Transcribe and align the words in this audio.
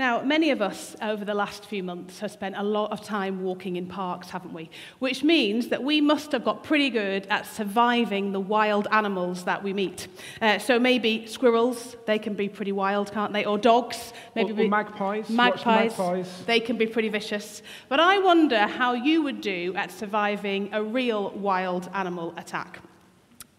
Now, 0.00 0.22
many 0.22 0.50
of 0.50 0.62
us 0.62 0.96
over 1.02 1.26
the 1.26 1.34
last 1.34 1.66
few 1.66 1.82
months 1.82 2.20
have 2.20 2.30
spent 2.30 2.56
a 2.56 2.62
lot 2.62 2.90
of 2.90 3.04
time 3.04 3.42
walking 3.42 3.76
in 3.76 3.86
parks, 3.86 4.30
haven't 4.30 4.54
we? 4.54 4.70
Which 4.98 5.22
means 5.22 5.68
that 5.68 5.84
we 5.84 6.00
must 6.00 6.32
have 6.32 6.42
got 6.42 6.64
pretty 6.64 6.88
good 6.88 7.26
at 7.26 7.44
surviving 7.44 8.32
the 8.32 8.40
wild 8.40 8.88
animals 8.92 9.44
that 9.44 9.62
we 9.62 9.74
meet. 9.74 10.08
Uh, 10.40 10.58
so 10.58 10.78
maybe 10.78 11.26
squirrels, 11.26 11.96
they 12.06 12.18
can 12.18 12.32
be 12.32 12.48
pretty 12.48 12.72
wild, 12.72 13.12
can't 13.12 13.34
they? 13.34 13.44
Or 13.44 13.58
dogs, 13.58 14.14
maybe 14.34 14.52
or, 14.52 14.64
or 14.64 14.68
magpies. 14.68 15.28
Magpies, 15.28 15.98
magpies. 15.98 16.44
They 16.46 16.60
can 16.60 16.78
be 16.78 16.86
pretty 16.86 17.10
vicious. 17.10 17.62
But 17.90 18.00
I 18.00 18.20
wonder 18.20 18.60
how 18.60 18.94
you 18.94 19.20
would 19.20 19.42
do 19.42 19.74
at 19.76 19.90
surviving 19.90 20.70
a 20.72 20.82
real 20.82 21.28
wild 21.32 21.90
animal 21.92 22.32
attack. 22.38 22.80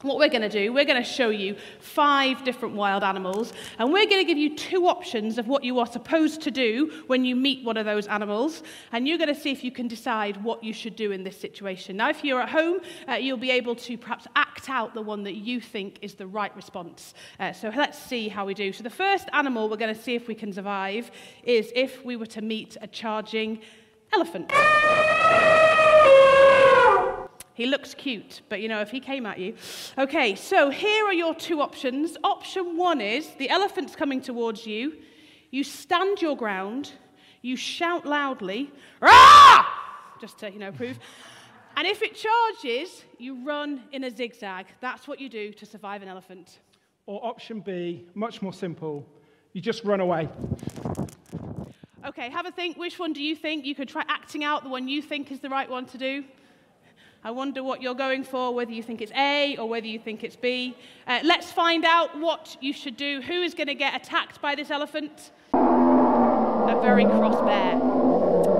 What 0.01 0.17
we're 0.17 0.29
going 0.29 0.41
to 0.41 0.49
do, 0.49 0.73
we're 0.73 0.85
going 0.85 1.01
to 1.01 1.07
show 1.07 1.29
you 1.29 1.55
five 1.79 2.43
different 2.43 2.75
wild 2.75 3.03
animals, 3.03 3.53
and 3.77 3.93
we're 3.93 4.07
going 4.07 4.21
to 4.21 4.25
give 4.25 4.37
you 4.37 4.55
two 4.55 4.87
options 4.87 5.37
of 5.37 5.47
what 5.47 5.63
you 5.63 5.77
are 5.77 5.85
supposed 5.85 6.41
to 6.41 6.51
do 6.51 7.03
when 7.05 7.23
you 7.23 7.35
meet 7.35 7.63
one 7.63 7.77
of 7.77 7.85
those 7.85 8.07
animals, 8.07 8.63
and 8.91 9.07
you're 9.07 9.19
going 9.19 9.33
to 9.33 9.39
see 9.39 9.51
if 9.51 9.63
you 9.63 9.71
can 9.71 9.87
decide 9.87 10.43
what 10.43 10.63
you 10.63 10.73
should 10.73 10.95
do 10.95 11.11
in 11.11 11.23
this 11.23 11.37
situation. 11.37 11.97
Now, 11.97 12.09
if 12.09 12.23
you're 12.23 12.41
at 12.41 12.49
home, 12.49 12.79
uh, 13.07 13.13
you'll 13.13 13.37
be 13.37 13.51
able 13.51 13.75
to 13.75 13.97
perhaps 13.97 14.25
act 14.35 14.69
out 14.69 14.95
the 14.95 15.01
one 15.01 15.23
that 15.23 15.35
you 15.35 15.61
think 15.61 15.99
is 16.01 16.15
the 16.15 16.27
right 16.27 16.55
response. 16.55 17.13
Uh, 17.39 17.53
so 17.53 17.71
let's 17.75 17.97
see 17.97 18.27
how 18.27 18.45
we 18.45 18.55
do. 18.55 18.73
So 18.73 18.81
the 18.81 18.89
first 18.89 19.27
animal 19.33 19.69
we're 19.69 19.77
going 19.77 19.93
to 19.93 20.01
see 20.01 20.15
if 20.15 20.27
we 20.27 20.35
can 20.35 20.51
survive 20.51 21.11
is 21.43 21.71
if 21.75 22.03
we 22.03 22.15
were 22.15 22.25
to 22.27 22.41
meet 22.41 22.75
a 22.81 22.87
charging 22.87 23.59
elephant. 24.13 24.51
He 27.61 27.67
looks 27.67 27.93
cute, 27.93 28.41
but 28.49 28.59
you 28.59 28.67
know, 28.67 28.81
if 28.81 28.89
he 28.89 28.99
came 28.99 29.27
at 29.27 29.37
you. 29.37 29.53
Okay, 29.95 30.33
so 30.33 30.71
here 30.71 31.05
are 31.05 31.13
your 31.13 31.35
two 31.35 31.61
options. 31.61 32.17
Option 32.23 32.75
one 32.75 32.99
is 32.99 33.35
the 33.37 33.51
elephant's 33.51 33.95
coming 33.95 34.19
towards 34.19 34.65
you. 34.65 34.93
You 35.51 35.63
stand 35.63 36.23
your 36.23 36.35
ground, 36.35 36.93
you 37.43 37.55
shout 37.55 38.03
loudly, 38.03 38.71
Rah! 38.99 39.63
just 40.19 40.39
to, 40.39 40.51
you 40.51 40.57
know, 40.57 40.71
prove. 40.71 40.97
And 41.77 41.85
if 41.85 42.01
it 42.01 42.15
charges, 42.15 43.03
you 43.19 43.45
run 43.45 43.83
in 43.91 44.05
a 44.05 44.09
zigzag. 44.09 44.65
That's 44.79 45.07
what 45.07 45.19
you 45.19 45.29
do 45.29 45.53
to 45.53 45.63
survive 45.63 46.01
an 46.01 46.07
elephant. 46.07 46.61
Or 47.05 47.23
option 47.23 47.59
B, 47.59 48.07
much 48.15 48.41
more 48.41 48.53
simple, 48.53 49.05
you 49.53 49.61
just 49.61 49.83
run 49.83 49.99
away. 49.99 50.27
Okay, 52.07 52.27
have 52.31 52.47
a 52.47 52.51
think. 52.51 52.77
Which 52.77 52.97
one 52.97 53.13
do 53.13 53.21
you 53.21 53.35
think? 53.35 53.65
You 53.65 53.75
could 53.75 53.87
try 53.87 54.03
acting 54.07 54.43
out 54.43 54.63
the 54.63 54.69
one 54.69 54.87
you 54.87 54.99
think 54.99 55.31
is 55.31 55.41
the 55.41 55.49
right 55.49 55.69
one 55.69 55.85
to 55.85 55.99
do. 55.99 56.23
I 57.23 57.29
wonder 57.29 57.63
what 57.63 57.83
you're 57.83 57.93
going 57.93 58.23
for, 58.23 58.51
whether 58.51 58.71
you 58.71 58.81
think 58.81 58.99
it's 58.99 59.11
A 59.11 59.55
or 59.57 59.69
whether 59.69 59.85
you 59.85 59.99
think 59.99 60.23
it's 60.23 60.35
B. 60.35 60.75
Uh, 61.05 61.19
let's 61.23 61.51
find 61.51 61.85
out 61.85 62.19
what 62.19 62.57
you 62.61 62.73
should 62.73 62.97
do. 62.97 63.21
Who 63.21 63.43
is 63.43 63.53
going 63.53 63.67
to 63.67 63.75
get 63.75 63.95
attacked 63.95 64.41
by 64.41 64.55
this 64.55 64.71
elephant? 64.71 65.29
A 65.53 66.79
very 66.81 67.05
cross 67.05 67.39
bear. 67.41 67.79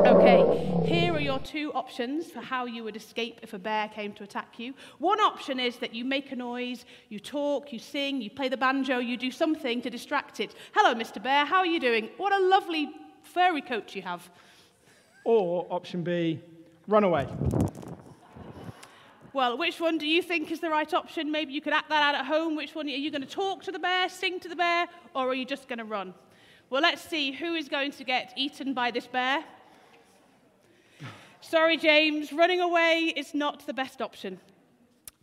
Okay, 0.05 0.85
here 0.87 1.11
are 1.13 1.19
your 1.19 1.39
two 1.39 1.73
options 1.73 2.29
for 2.29 2.41
how 2.41 2.65
you 2.65 2.83
would 2.83 2.95
escape 2.95 3.39
if 3.41 3.53
a 3.53 3.59
bear 3.59 3.87
came 3.87 4.13
to 4.13 4.23
attack 4.23 4.59
you. 4.59 4.75
One 4.99 5.19
option 5.19 5.59
is 5.59 5.77
that 5.77 5.95
you 5.95 6.05
make 6.05 6.31
a 6.31 6.35
noise, 6.35 6.85
you 7.09 7.19
talk, 7.19 7.73
you 7.73 7.79
sing, 7.79 8.21
you 8.21 8.29
play 8.29 8.47
the 8.47 8.57
banjo, 8.57 8.99
you 8.99 9.17
do 9.17 9.31
something 9.31 9.81
to 9.81 9.89
distract 9.89 10.39
it. 10.39 10.53
Hello, 10.75 10.93
Mr. 10.93 11.21
Bear, 11.21 11.45
how 11.45 11.57
are 11.57 11.65
you 11.65 11.79
doing? 11.79 12.09
What 12.17 12.31
a 12.31 12.39
lovely 12.45 12.91
furry 13.23 13.61
coat 13.61 13.95
you 13.95 14.03
have. 14.03 14.29
Or 15.23 15.65
option 15.71 16.03
B, 16.03 16.39
run 16.87 17.03
away. 17.03 17.27
Well, 19.33 19.57
which 19.57 19.79
one 19.79 19.97
do 19.97 20.05
you 20.05 20.21
think 20.21 20.51
is 20.51 20.59
the 20.59 20.69
right 20.69 20.93
option? 20.93 21.31
Maybe 21.31 21.53
you 21.53 21.61
could 21.61 21.73
act 21.73 21.89
that 21.89 22.03
out 22.03 22.15
at 22.15 22.25
home. 22.25 22.55
Which 22.55 22.75
one? 22.75 22.87
Are 22.87 22.89
you 22.89 23.11
going 23.11 23.21
to 23.21 23.27
talk 23.27 23.63
to 23.63 23.71
the 23.71 23.79
bear, 23.79 24.09
sing 24.09 24.39
to 24.41 24.49
the 24.49 24.55
bear, 24.55 24.87
or 25.15 25.29
are 25.29 25.33
you 25.33 25.45
just 25.45 25.69
going 25.69 25.79
to 25.79 25.85
run? 25.85 26.13
Well, 26.69 26.81
let's 26.81 27.01
see 27.01 27.31
who 27.31 27.55
is 27.55 27.69
going 27.69 27.91
to 27.93 28.03
get 28.03 28.33
eaten 28.35 28.73
by 28.73 28.91
this 28.91 29.07
bear. 29.07 29.43
Sorry, 31.39 31.77
James, 31.77 32.31
running 32.33 32.59
away 32.59 33.13
is 33.15 33.33
not 33.33 33.65
the 33.65 33.73
best 33.73 34.01
option. 34.01 34.39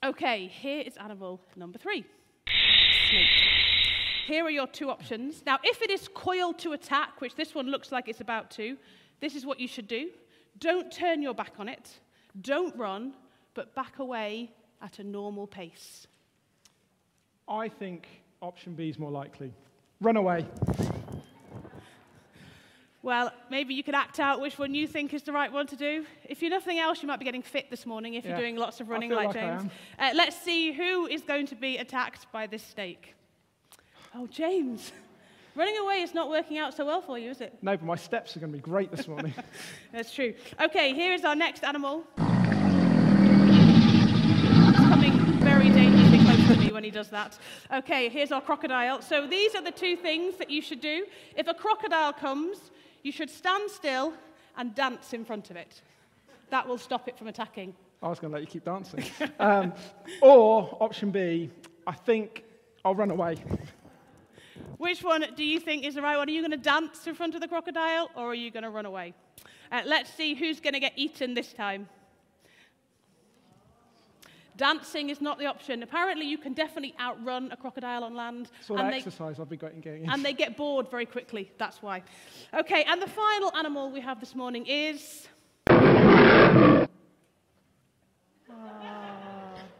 Okay, 0.04 0.46
here 0.46 0.80
is 0.80 0.96
animal 0.96 1.40
number 1.56 1.78
three 1.78 2.04
snake. 3.08 3.26
Here 4.26 4.44
are 4.44 4.50
your 4.50 4.66
two 4.66 4.90
options. 4.90 5.42
Now, 5.46 5.58
if 5.64 5.80
it 5.80 5.90
is 5.90 6.08
coiled 6.12 6.58
to 6.60 6.72
attack, 6.72 7.20
which 7.20 7.34
this 7.34 7.54
one 7.54 7.70
looks 7.70 7.90
like 7.90 8.08
it's 8.08 8.20
about 8.20 8.50
to, 8.52 8.76
this 9.20 9.34
is 9.34 9.46
what 9.46 9.58
you 9.58 9.66
should 9.66 9.88
do. 9.88 10.10
Don't 10.58 10.92
turn 10.92 11.22
your 11.22 11.34
back 11.34 11.54
on 11.58 11.69
it, 11.69 12.00
don't 12.42 12.76
run, 12.76 13.14
but 13.58 13.74
back 13.74 13.98
away 13.98 14.52
at 14.80 15.00
a 15.00 15.02
normal 15.02 15.44
pace? 15.44 16.06
I 17.48 17.69
think 17.69 18.06
option 18.41 18.74
B 18.74 18.88
is 18.88 19.00
more 19.00 19.10
likely. 19.10 19.52
Run 20.00 20.16
away. 20.16 20.46
Well, 23.02 23.32
maybe 23.50 23.74
you 23.74 23.82
could 23.82 23.96
act 23.96 24.20
out 24.20 24.41
which 24.41 24.60
one 24.60 24.76
you 24.76 24.86
think 24.86 25.12
is 25.12 25.24
the 25.24 25.32
right 25.32 25.52
one 25.52 25.66
to 25.66 25.74
do. 25.74 26.06
If 26.24 26.41
you're 26.41 26.52
nothing 26.52 26.78
else, 26.78 27.02
you 27.02 27.08
might 27.08 27.19
be 27.19 27.24
getting 27.24 27.42
fit 27.42 27.69
this 27.69 27.84
morning 27.84 28.14
if 28.14 28.24
yeah. 28.24 28.30
you're 28.30 28.38
doing 28.38 28.54
lots 28.54 28.80
of 28.80 28.88
running 28.88 29.10
like, 29.10 29.34
like 29.34 29.34
James. 29.34 29.72
Uh, 29.98 30.10
let's 30.14 30.36
see 30.36 30.70
who 30.70 31.08
is 31.08 31.22
going 31.22 31.46
to 31.46 31.56
be 31.56 31.78
attacked 31.78 32.30
by 32.30 32.46
this 32.46 32.62
snake. 32.62 33.16
Oh, 34.14 34.28
James. 34.28 34.92
Running 35.56 35.78
away 35.78 36.02
is 36.02 36.14
not 36.14 36.30
working 36.30 36.58
out 36.58 36.76
so 36.76 36.86
well 36.86 37.00
for 37.00 37.19
you, 37.19 37.30
is 37.30 37.40
it? 37.40 37.58
No, 37.62 37.76
but 37.76 37.84
my 37.84 37.96
steps 37.96 38.36
are 38.36 38.40
going 38.40 38.52
to 38.52 38.56
be 38.56 38.62
great 38.62 38.92
this 38.92 39.08
morning. 39.08 39.34
That's 39.92 40.14
true. 40.14 40.34
Okay, 40.60 40.94
here 40.94 41.12
is 41.12 41.25
our 41.25 41.34
next 41.34 41.64
animal. 41.64 42.04
When 46.72 46.84
he 46.84 46.90
does 46.90 47.08
that. 47.08 47.38
Okay, 47.72 48.08
here's 48.08 48.32
our 48.32 48.40
crocodile. 48.40 49.02
So 49.02 49.26
these 49.26 49.54
are 49.54 49.62
the 49.62 49.70
two 49.70 49.96
things 49.96 50.36
that 50.36 50.50
you 50.50 50.62
should 50.62 50.80
do. 50.80 51.06
If 51.36 51.46
a 51.46 51.54
crocodile 51.54 52.12
comes, 52.12 52.70
you 53.02 53.12
should 53.12 53.30
stand 53.30 53.70
still 53.70 54.12
and 54.56 54.74
dance 54.74 55.12
in 55.12 55.24
front 55.24 55.50
of 55.50 55.56
it. 55.56 55.82
That 56.50 56.66
will 56.66 56.78
stop 56.78 57.08
it 57.08 57.18
from 57.18 57.28
attacking. 57.28 57.74
I 58.02 58.08
was 58.08 58.20
going 58.20 58.32
to 58.32 58.38
let 58.38 58.42
you 58.42 58.46
keep 58.46 58.64
dancing. 58.64 59.04
um, 59.38 59.72
or 60.22 60.76
option 60.80 61.10
B, 61.10 61.50
I 61.86 61.92
think 61.92 62.44
I'll 62.84 62.94
run 62.94 63.10
away. 63.10 63.36
Which 64.78 65.02
one 65.02 65.24
do 65.36 65.44
you 65.44 65.58
think 65.58 65.84
is 65.84 65.94
the 65.94 66.02
right 66.02 66.16
one? 66.16 66.28
Are 66.28 66.32
you 66.32 66.40
going 66.40 66.52
to 66.52 66.56
dance 66.56 67.06
in 67.06 67.14
front 67.14 67.34
of 67.34 67.40
the 67.40 67.48
crocodile 67.48 68.10
or 68.14 68.30
are 68.30 68.34
you 68.34 68.50
going 68.50 68.62
to 68.62 68.70
run 68.70 68.86
away? 68.86 69.14
Uh, 69.70 69.82
let's 69.84 70.12
see 70.14 70.34
who's 70.34 70.60
going 70.60 70.74
to 70.74 70.80
get 70.80 70.92
eaten 70.96 71.34
this 71.34 71.52
time. 71.52 71.88
Dancing 74.58 75.08
is 75.08 75.20
not 75.20 75.38
the 75.38 75.46
option. 75.46 75.84
Apparently, 75.84 76.26
you 76.26 76.36
can 76.36 76.52
definitely 76.52 76.92
outrun 77.00 77.50
a 77.52 77.56
crocodile 77.56 78.02
on 78.02 78.16
land. 78.16 78.50
So 78.60 78.76
and 78.76 78.92
exercise 78.92 79.36
they, 79.36 79.42
I've 79.42 79.48
been 79.48 79.80
getting. 79.80 80.08
And 80.10 80.24
they 80.24 80.32
get 80.32 80.56
bored 80.56 80.91
very 80.91 81.06
quickly. 81.06 81.52
That's 81.58 81.80
why. 81.80 82.02
Okay, 82.52 82.84
and 82.88 83.00
the 83.00 83.06
final 83.06 83.54
animal 83.56 83.88
we 83.92 84.00
have 84.00 84.19
this 84.19 84.34
morning 84.34 84.66
is. 84.66 85.28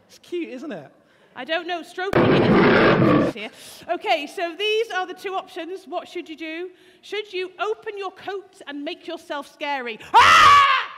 It's 0.07 0.17
cute, 0.23 0.49
isn't 0.49 0.71
it? 0.71 0.91
I 1.35 1.43
don't 1.43 1.67
know. 1.67 1.83
Stroking 1.83 2.23
it 2.23 3.27
is 3.27 3.33
here. 3.33 3.49
Okay, 3.89 4.27
so 4.27 4.55
these 4.57 4.91
are 4.91 5.05
the 5.05 5.13
two 5.13 5.35
options. 5.35 5.87
What 5.87 6.07
should 6.07 6.29
you 6.29 6.37
do? 6.37 6.69
Should 7.01 7.33
you 7.33 7.51
open 7.59 7.97
your 7.97 8.11
coat 8.11 8.61
and 8.65 8.85
make 8.85 9.07
yourself 9.07 9.53
scary? 9.53 9.99
Ah! 10.13 10.91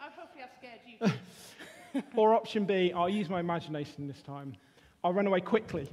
I 0.00 0.04
hope 0.16 0.30
I've 0.36 0.50
scared 0.56 0.80
you. 0.86 1.18
or 2.16 2.34
option 2.34 2.64
B, 2.64 2.92
I'll 2.94 3.08
use 3.08 3.28
my 3.28 3.40
imagination 3.40 4.06
this 4.06 4.22
time. 4.22 4.54
I'll 5.04 5.12
run 5.12 5.26
away 5.26 5.40
quickly. 5.40 5.88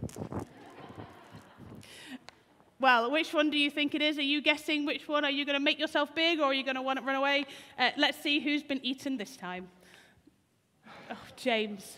Well, 2.79 3.11
which 3.11 3.33
one 3.33 3.49
do 3.49 3.57
you 3.57 3.69
think 3.69 3.93
it 3.93 4.01
is? 4.01 4.17
Are 4.17 4.21
you 4.21 4.41
guessing 4.41 4.85
which 4.85 5.07
one? 5.07 5.25
Are 5.25 5.31
you 5.31 5.45
going 5.45 5.57
to 5.57 5.63
make 5.63 5.79
yourself 5.79 6.15
big 6.15 6.39
or 6.39 6.45
are 6.45 6.53
you 6.53 6.63
going 6.63 6.75
to 6.75 6.81
want 6.81 6.99
to 6.99 7.05
run 7.05 7.15
away? 7.15 7.45
Uh, 7.77 7.89
let's 7.97 8.21
see 8.21 8.39
who's 8.39 8.63
been 8.63 8.79
eaten 8.83 9.17
this 9.17 9.35
time. 9.35 9.67
Oh, 11.11 11.17
James. 11.35 11.97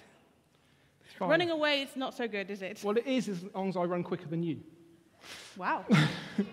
Running 1.20 1.52
away 1.52 1.84
is 1.84 1.96
not 1.96 2.16
so 2.16 2.28
good, 2.28 2.50
is 2.50 2.64
it? 2.64 2.82
Well, 2.84 2.98
it 2.98 3.06
is 3.06 3.30
as 3.30 3.44
long 3.54 3.70
as 3.70 3.78
I 3.78 3.84
run 3.84 4.02
quicker 4.02 4.28
than 4.28 4.42
you. 4.42 4.60
Wow, 5.58 5.86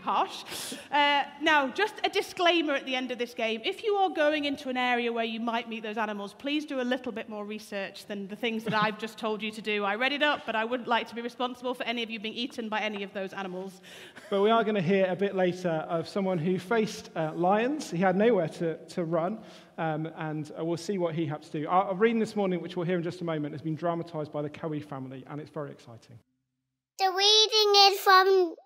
harsh. 0.03 0.45
Uh, 0.91 1.23
now, 1.41 1.69
just 1.69 1.95
a 2.05 2.09
disclaimer 2.09 2.75
at 2.75 2.85
the 2.85 2.97
end 2.97 3.13
of 3.13 3.19
this 3.19 3.33
game. 3.33 3.61
If 3.65 3.85
you 3.85 3.95
are 3.95 4.11
going 4.11 4.45
into 4.45 4.69
an 4.69 4.77
area 4.77 5.13
where 5.13 5.25
you 5.25 5.39
might 5.39 5.69
meet 5.69 5.85
those 5.85 5.97
animals, 5.97 6.35
please 6.35 6.67
do 6.67 6.81
a 6.81 6.83
little 6.83 7.13
bit 7.13 7.29
more 7.29 7.45
research 7.45 8.07
than 8.07 8.27
the 8.27 8.35
things 8.35 8.65
that 8.65 8.75
I've 8.75 8.99
just 8.99 9.17
told 9.17 9.41
you 9.41 9.53
to 9.53 9.63
do. 9.63 9.85
I 9.85 9.95
read 9.95 10.13
it 10.13 10.23
up, 10.23 10.45
but 10.45 10.57
I 10.57 10.65
wouldn't 10.65 10.89
like 10.89 11.09
to 11.09 11.15
be 11.15 11.23
responsible 11.23 11.75
for 11.75 11.85
any 11.85 12.03
of 12.03 12.11
you 12.11 12.19
being 12.19 12.35
eaten 12.35 12.69
by 12.69 12.81
any 12.81 13.05
of 13.05 13.13
those 13.13 13.33
animals. 13.33 13.81
But 14.31 14.43
we 14.43 14.51
are 14.51 14.65
going 14.65 14.75
to 14.75 14.83
hear 14.83 15.07
a 15.09 15.17
bit 15.17 15.37
later 15.37 15.71
of 15.89 16.09
someone 16.09 16.39
who 16.39 16.59
faced 16.59 17.11
uh, 17.15 17.33
lions. 17.35 17.91
He 17.91 17.99
had 17.99 18.17
nowhere 18.17 18.49
to, 18.49 18.77
to 18.85 19.05
run, 19.05 19.39
um, 19.79 20.11
and 20.17 20.51
uh, 20.59 20.65
we'll 20.65 20.77
see 20.77 20.99
what 20.99 21.15
he 21.15 21.25
had 21.25 21.43
to 21.43 21.51
do. 21.53 21.69
Our, 21.69 21.85
our 21.85 21.95
reading 21.95 22.19
this 22.19 22.35
morning, 22.35 22.61
which 22.61 22.77
we'll 22.77 22.87
hear 22.87 22.99
in 22.99 23.05
just 23.05 23.21
a 23.21 23.25
moment, 23.25 23.55
has 23.55 23.63
been 23.63 23.77
dramatized 23.77 24.33
by 24.33 24.43
the 24.43 24.51
Cowie 24.51 24.81
family, 24.81 25.25
and 25.31 25.41
it's 25.41 25.51
very 25.51 25.71
exciting. 25.71 26.19
The 26.99 27.13
reading 27.17 27.93
is 27.93 28.01
from 28.01 28.57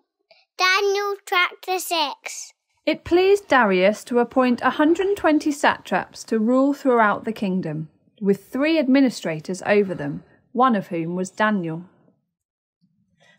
Daniel 0.56 1.16
chapter 1.28 1.78
6. 1.78 2.52
It 2.86 3.04
pleased 3.04 3.46
Darius 3.46 4.02
to 4.04 4.20
appoint 4.20 4.62
120 4.62 5.52
satraps 5.52 6.24
to 6.24 6.38
rule 6.38 6.72
throughout 6.72 7.26
the 7.26 7.32
kingdom, 7.32 7.90
with 8.22 8.46
three 8.46 8.78
administrators 8.78 9.62
over 9.66 9.94
them, 9.94 10.24
one 10.52 10.74
of 10.74 10.86
whom 10.86 11.14
was 11.14 11.28
Daniel. 11.28 11.84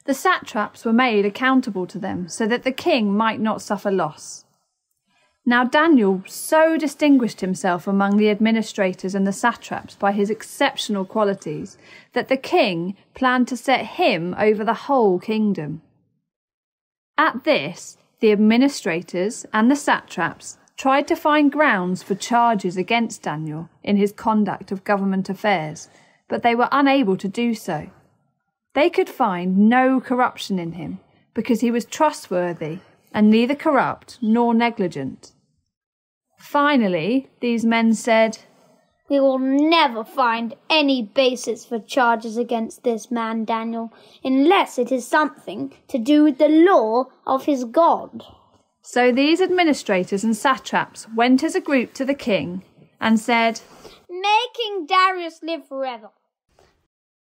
The 0.05 0.13
satraps 0.13 0.85
were 0.85 0.93
made 0.93 1.25
accountable 1.25 1.87
to 1.87 1.97
them 1.97 2.29
so 2.29 2.45
that 2.45 2.61
the 2.61 2.71
king 2.71 3.17
might 3.17 3.39
not 3.39 3.63
suffer 3.63 3.89
loss. 3.89 4.45
Now 5.45 5.65
Daniel 5.65 6.23
so 6.25 6.77
distinguished 6.77 7.41
himself 7.41 7.85
among 7.85 8.15
the 8.15 8.29
administrators 8.29 9.13
and 9.13 9.27
the 9.27 9.33
satraps 9.33 9.95
by 9.95 10.13
his 10.13 10.29
exceptional 10.29 11.03
qualities 11.03 11.77
that 12.13 12.29
the 12.29 12.37
king 12.37 12.95
planned 13.13 13.49
to 13.49 13.57
set 13.57 13.85
him 13.85 14.33
over 14.39 14.63
the 14.63 14.73
whole 14.73 15.19
kingdom. 15.19 15.81
At 17.17 17.43
this, 17.43 17.97
the 18.21 18.31
administrators 18.31 19.45
and 19.51 19.69
the 19.69 19.75
satraps 19.75 20.57
tried 20.77 21.09
to 21.09 21.15
find 21.15 21.51
grounds 21.51 22.01
for 22.01 22.15
charges 22.15 22.77
against 22.77 23.23
Daniel 23.23 23.69
in 23.83 23.97
his 23.97 24.13
conduct 24.13 24.71
of 24.71 24.85
government 24.85 25.29
affairs, 25.29 25.89
but 26.29 26.41
they 26.41 26.55
were 26.55 26.69
unable 26.71 27.17
to 27.17 27.27
do 27.27 27.53
so. 27.53 27.89
They 28.73 28.89
could 28.89 29.09
find 29.09 29.69
no 29.69 29.99
corruption 29.99 30.57
in 30.57 30.71
him 30.71 30.99
because 31.33 31.59
he 31.59 31.69
was 31.69 31.83
trustworthy 31.83 32.79
and 33.13 33.29
neither 33.29 33.55
corrupt 33.55 34.17
nor 34.21 34.53
negligent. 34.53 35.32
Finally, 36.43 37.29
these 37.39 37.63
men 37.63 37.93
said, 37.93 38.39
We 39.09 39.21
will 39.21 39.39
never 39.39 40.03
find 40.03 40.53
any 40.69 41.01
basis 41.01 41.63
for 41.63 41.79
charges 41.79 42.35
against 42.35 42.83
this 42.83 43.09
man 43.09 43.45
Daniel 43.45 43.93
unless 44.25 44.77
it 44.77 44.91
is 44.91 45.07
something 45.07 45.73
to 45.87 45.97
do 45.97 46.21
with 46.21 46.39
the 46.39 46.49
law 46.49 47.05
of 47.25 47.45
his 47.45 47.63
God. 47.63 48.25
So 48.81 49.09
these 49.09 49.39
administrators 49.39 50.25
and 50.25 50.35
satraps 50.35 51.07
went 51.15 51.45
as 51.45 51.55
a 51.55 51.61
group 51.61 51.93
to 51.93 52.03
the 52.03 52.13
king 52.13 52.63
and 52.99 53.17
said, 53.17 53.61
May 54.09 54.45
King 54.53 54.85
Darius 54.85 55.39
live 55.41 55.65
forever. 55.65 56.09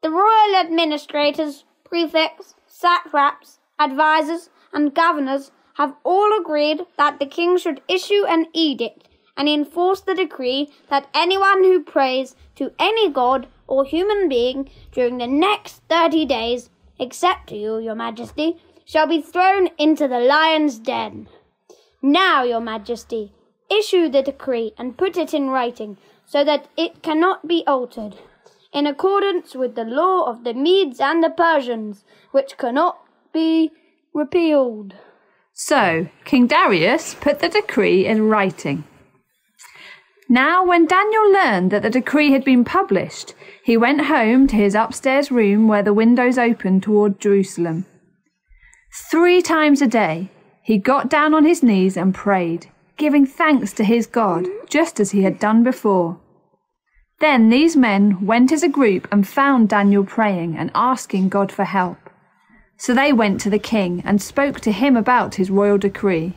The 0.02 0.10
royal 0.10 0.56
administrators, 0.58 1.64
prefects, 1.84 2.54
satraps, 2.66 3.58
advisers, 3.78 4.48
and 4.72 4.94
governors 4.94 5.50
have 5.74 5.94
all 6.04 6.38
agreed 6.40 6.82
that 6.96 7.18
the 7.18 7.26
king 7.26 7.56
should 7.58 7.80
issue 7.88 8.24
an 8.26 8.46
edict 8.52 9.08
and 9.36 9.48
enforce 9.48 10.00
the 10.00 10.14
decree 10.14 10.70
that 10.88 11.08
anyone 11.14 11.64
who 11.64 11.82
prays 11.82 12.36
to 12.54 12.72
any 12.78 13.10
god 13.10 13.48
or 13.66 13.84
human 13.84 14.28
being 14.28 14.70
during 14.92 15.18
the 15.18 15.26
next 15.26 15.82
thirty 15.88 16.24
days, 16.24 16.70
except 16.98 17.50
you, 17.50 17.78
your 17.78 17.94
majesty, 17.94 18.56
shall 18.84 19.06
be 19.06 19.20
thrown 19.20 19.68
into 19.78 20.06
the 20.06 20.20
lion's 20.20 20.78
den. 20.78 21.26
Now, 22.02 22.42
your 22.42 22.60
majesty, 22.60 23.32
issue 23.70 24.08
the 24.08 24.22
decree 24.22 24.72
and 24.76 24.98
put 24.98 25.16
it 25.16 25.32
in 25.32 25.48
writing 25.48 25.96
so 26.26 26.44
that 26.44 26.68
it 26.76 27.02
cannot 27.02 27.48
be 27.48 27.64
altered, 27.66 28.16
in 28.72 28.86
accordance 28.86 29.54
with 29.54 29.74
the 29.74 29.84
law 29.84 30.24
of 30.24 30.44
the 30.44 30.54
Medes 30.54 31.00
and 31.00 31.24
the 31.24 31.30
Persians, 31.30 32.04
which 32.30 32.56
cannot 32.56 32.98
be 33.32 33.72
repealed. 34.12 34.94
So 35.56 36.08
King 36.24 36.48
Darius 36.48 37.14
put 37.14 37.38
the 37.38 37.48
decree 37.48 38.06
in 38.06 38.28
writing. 38.28 38.82
Now, 40.28 40.66
when 40.66 40.86
Daniel 40.86 41.32
learned 41.32 41.70
that 41.70 41.82
the 41.82 41.90
decree 41.90 42.32
had 42.32 42.44
been 42.44 42.64
published, 42.64 43.34
he 43.62 43.76
went 43.76 44.06
home 44.06 44.48
to 44.48 44.56
his 44.56 44.74
upstairs 44.74 45.30
room 45.30 45.68
where 45.68 45.82
the 45.82 45.94
windows 45.94 46.38
opened 46.38 46.82
toward 46.82 47.20
Jerusalem. 47.20 47.86
Three 49.10 49.40
times 49.42 49.80
a 49.80 49.86
day, 49.86 50.30
he 50.60 50.76
got 50.76 51.08
down 51.08 51.34
on 51.34 51.44
his 51.44 51.62
knees 51.62 51.96
and 51.96 52.12
prayed, 52.12 52.66
giving 52.96 53.24
thanks 53.24 53.72
to 53.74 53.84
his 53.84 54.06
God, 54.06 54.46
just 54.68 54.98
as 54.98 55.12
he 55.12 55.22
had 55.22 55.38
done 55.38 55.62
before. 55.62 56.18
Then 57.20 57.48
these 57.48 57.76
men 57.76 58.26
went 58.26 58.50
as 58.50 58.64
a 58.64 58.68
group 58.68 59.06
and 59.12 59.28
found 59.28 59.68
Daniel 59.68 60.04
praying 60.04 60.56
and 60.56 60.72
asking 60.74 61.28
God 61.28 61.52
for 61.52 61.64
help. 61.64 62.03
So 62.76 62.94
they 62.94 63.12
went 63.12 63.40
to 63.42 63.50
the 63.50 63.58
king 63.58 64.02
and 64.04 64.20
spoke 64.20 64.60
to 64.60 64.72
him 64.72 64.96
about 64.96 65.36
his 65.36 65.50
royal 65.50 65.78
decree. 65.78 66.34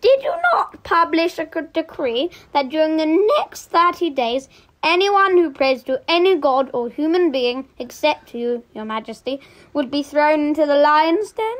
Did 0.00 0.22
you 0.22 0.34
not 0.52 0.82
publish 0.82 1.38
a 1.38 1.44
good 1.44 1.72
decree 1.72 2.30
that 2.52 2.68
during 2.68 2.96
the 2.96 3.06
next 3.38 3.70
thirty 3.70 4.10
days 4.10 4.48
anyone 4.82 5.36
who 5.36 5.50
prays 5.50 5.82
to 5.84 6.00
any 6.08 6.36
god 6.36 6.70
or 6.72 6.88
human 6.88 7.30
being 7.30 7.68
except 7.78 8.34
you, 8.34 8.64
your 8.74 8.84
majesty, 8.84 9.40
would 9.72 9.90
be 9.90 10.02
thrown 10.02 10.40
into 10.48 10.66
the 10.66 10.76
lion's 10.76 11.32
den? 11.32 11.56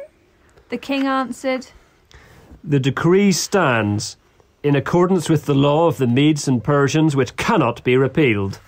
The 0.71 0.79
king 0.79 1.07
answered, 1.07 1.69
The 2.65 2.81
decree 2.81 3.33
stands 3.33 4.17
in 4.63 4.77
accordance 4.77 5.29
with 5.29 5.47
the 5.47 5.55
law 5.55 5.87
of 5.87 5.99
the 5.99 6.07
Medes 6.07 6.47
and 6.49 6.63
Persians, 6.63 7.17
which 7.17 7.37
cannot 7.37 7.83
be 7.85 7.97
repealed. 7.97 8.61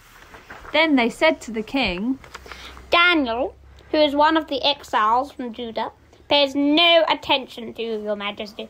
Then 0.73 0.97
they 0.97 1.09
said 1.09 1.41
to 1.43 1.53
the 1.53 1.62
king, 1.62 2.19
Daniel, 2.91 3.55
who 3.94 4.00
is 4.00 4.17
one 4.17 4.37
of 4.37 4.49
the 4.49 4.61
exiles 4.64 5.31
from 5.31 5.52
Judah, 5.52 5.93
pays 6.29 6.52
no 6.56 7.05
attention 7.08 7.73
to 7.73 7.81
you, 7.81 8.02
your 8.02 8.17
majesty, 8.17 8.69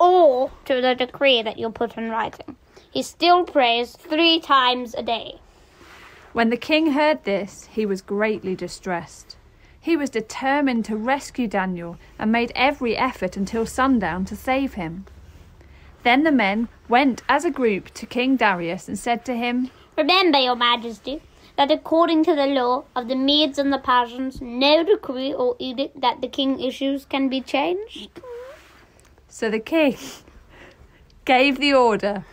or 0.00 0.50
to 0.64 0.80
the 0.80 0.96
decree 0.96 1.42
that 1.42 1.56
you 1.56 1.70
put 1.70 1.96
in 1.96 2.10
writing. 2.10 2.56
He 2.90 3.00
still 3.04 3.44
prays 3.44 3.92
three 3.92 4.40
times 4.40 4.92
a 4.92 5.02
day. 5.04 5.38
When 6.32 6.50
the 6.50 6.56
king 6.56 6.90
heard 6.90 7.22
this, 7.22 7.68
he 7.70 7.86
was 7.86 8.02
greatly 8.02 8.56
distressed. 8.56 9.36
He 9.80 9.96
was 9.96 10.10
determined 10.10 10.84
to 10.86 10.96
rescue 10.96 11.46
Daniel 11.46 11.96
and 12.18 12.32
made 12.32 12.50
every 12.56 12.96
effort 12.96 13.36
until 13.36 13.66
sundown 13.66 14.24
to 14.24 14.34
save 14.34 14.74
him. 14.74 15.06
Then 16.02 16.24
the 16.24 16.32
men 16.32 16.66
went 16.88 17.22
as 17.28 17.44
a 17.44 17.50
group 17.52 17.94
to 17.94 18.06
King 18.06 18.34
Darius 18.34 18.88
and 18.88 18.98
said 18.98 19.24
to 19.26 19.36
him, 19.36 19.70
Remember, 19.96 20.38
your 20.38 20.56
majesty, 20.56 21.22
that 21.56 21.70
according 21.70 22.24
to 22.24 22.34
the 22.34 22.46
law 22.46 22.84
of 22.96 23.08
the 23.08 23.14
Medes 23.14 23.58
and 23.58 23.72
the 23.72 23.78
Persians, 23.78 24.40
no 24.40 24.82
decree 24.82 25.32
or 25.32 25.56
edict 25.58 26.00
that 26.00 26.20
the 26.20 26.28
king 26.28 26.60
issues 26.60 27.04
can 27.04 27.28
be 27.28 27.40
changed. 27.40 28.20
So 29.28 29.50
the 29.50 29.60
king 29.60 29.96
gave 31.24 31.58
the 31.58 31.72
order, 31.72 32.24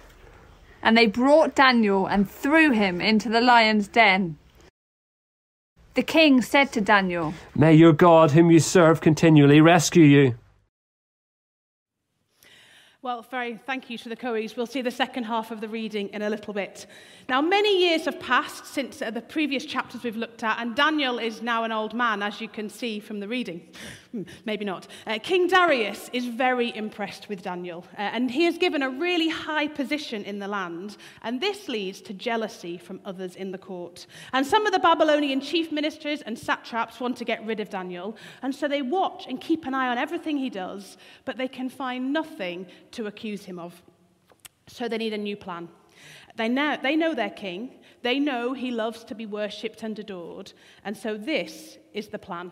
and 0.82 0.98
they 0.98 1.06
brought 1.06 1.56
Daniel 1.56 2.08
and 2.08 2.30
threw 2.30 2.72
him 2.72 3.00
into 3.00 3.30
the 3.30 3.42
lion's 3.42 3.88
den. 3.88 4.38
The 5.94 6.04
king 6.04 6.42
said 6.42 6.72
to 6.72 6.82
Daniel, 6.82 7.34
May 7.54 7.74
your 7.74 7.92
God, 7.92 8.32
whom 8.32 8.50
you 8.50 8.60
serve 8.60 9.02
continually, 9.02 9.60
rescue 9.60 10.06
you. 10.06 10.36
Well, 13.04 13.26
very 13.32 13.60
thank 13.66 13.90
you 13.90 13.98
to 13.98 14.10
the 14.10 14.16
Coeys. 14.16 14.56
We'll 14.56 14.68
see 14.68 14.84
the 14.84 14.92
second 14.92 15.24
half 15.24 15.50
of 15.50 15.60
the 15.60 15.68
reading 15.68 16.10
in 16.10 16.22
a 16.22 16.30
little 16.30 16.54
bit. 16.54 16.86
Now, 17.28 17.42
many 17.42 17.82
years 17.82 18.06
have 18.06 18.20
passed 18.20 18.68
since 18.68 19.02
uh, 19.02 19.10
the 19.10 19.24
previous 19.24 19.66
chapters 19.66 20.04
we've 20.04 20.16
looked 20.16 20.44
at, 20.44 20.60
and 20.60 20.76
Daniel 20.76 21.18
is 21.18 21.42
now 21.42 21.64
an 21.64 21.72
old 21.72 21.96
man, 21.96 22.22
as 22.22 22.40
you 22.40 22.48
can 22.48 22.70
see 22.70 23.00
from 23.00 23.20
the 23.20 23.28
reading. 23.28 23.68
Hmm, 24.12 24.24
maybe 24.44 24.66
not. 24.66 24.88
Uh, 25.08 25.20
King 25.24 25.48
Darius 25.48 26.10
is 26.12 26.26
very 26.26 26.76
impressed 26.76 27.30
with 27.30 27.44
Daniel, 27.44 27.86
uh, 27.94 28.02
and 28.02 28.30
he 28.30 28.46
is 28.46 28.58
given 28.58 28.84
a 28.84 28.90
really 28.90 29.30
high 29.30 29.70
position 29.70 30.26
in 30.26 30.38
the 30.38 30.50
land, 30.50 30.98
and 31.22 31.40
this 31.40 31.70
leads 31.70 32.02
to 32.02 32.14
jealousy 32.14 32.78
from 32.78 33.00
others 33.06 33.38
in 33.38 33.52
the 33.52 33.58
court. 33.58 34.08
And 34.34 34.46
some 34.46 34.66
of 34.66 34.74
the 34.74 34.80
Babylonian 34.80 35.40
chief 35.40 35.72
ministers 35.72 36.22
and 36.24 36.38
satraps 36.38 37.00
want 37.00 37.16
to 37.18 37.26
get 37.26 37.46
rid 37.46 37.62
of 37.62 37.70
Daniel, 37.70 38.18
and 38.42 38.54
so 38.54 38.68
they 38.68 38.82
watch 38.82 39.28
and 39.30 39.40
keep 39.40 39.66
an 39.66 39.74
eye 39.74 39.88
on 39.88 39.98
everything 39.98 40.36
he 40.36 40.50
does, 40.50 40.98
but 41.24 41.38
they 41.38 41.48
can 41.48 41.70
find 41.70 42.12
nothing 42.12 42.66
to 42.92 43.08
accuse 43.08 43.46
him 43.46 43.60
of. 43.60 43.82
So 44.68 44.90
they 44.90 44.98
need 44.98 45.14
a 45.14 45.18
new 45.18 45.38
plan. 45.38 45.70
They 46.36 46.50
they 46.84 46.98
know 46.98 47.14
their 47.14 47.30
king. 47.30 47.80
They 48.02 48.20
know 48.20 48.52
he 48.54 48.72
loves 48.72 49.06
to 49.06 49.16
be 49.16 49.26
worshipped 49.26 49.84
and 49.84 49.98
adored. 49.98 50.52
And 50.84 50.98
so 50.98 51.16
this 51.16 51.78
is 51.94 52.10
the 52.10 52.20
plan. 52.20 52.52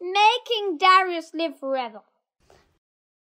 May 0.00 0.38
King 0.44 0.76
Darius 0.76 1.32
live 1.32 1.58
forever. 1.58 2.00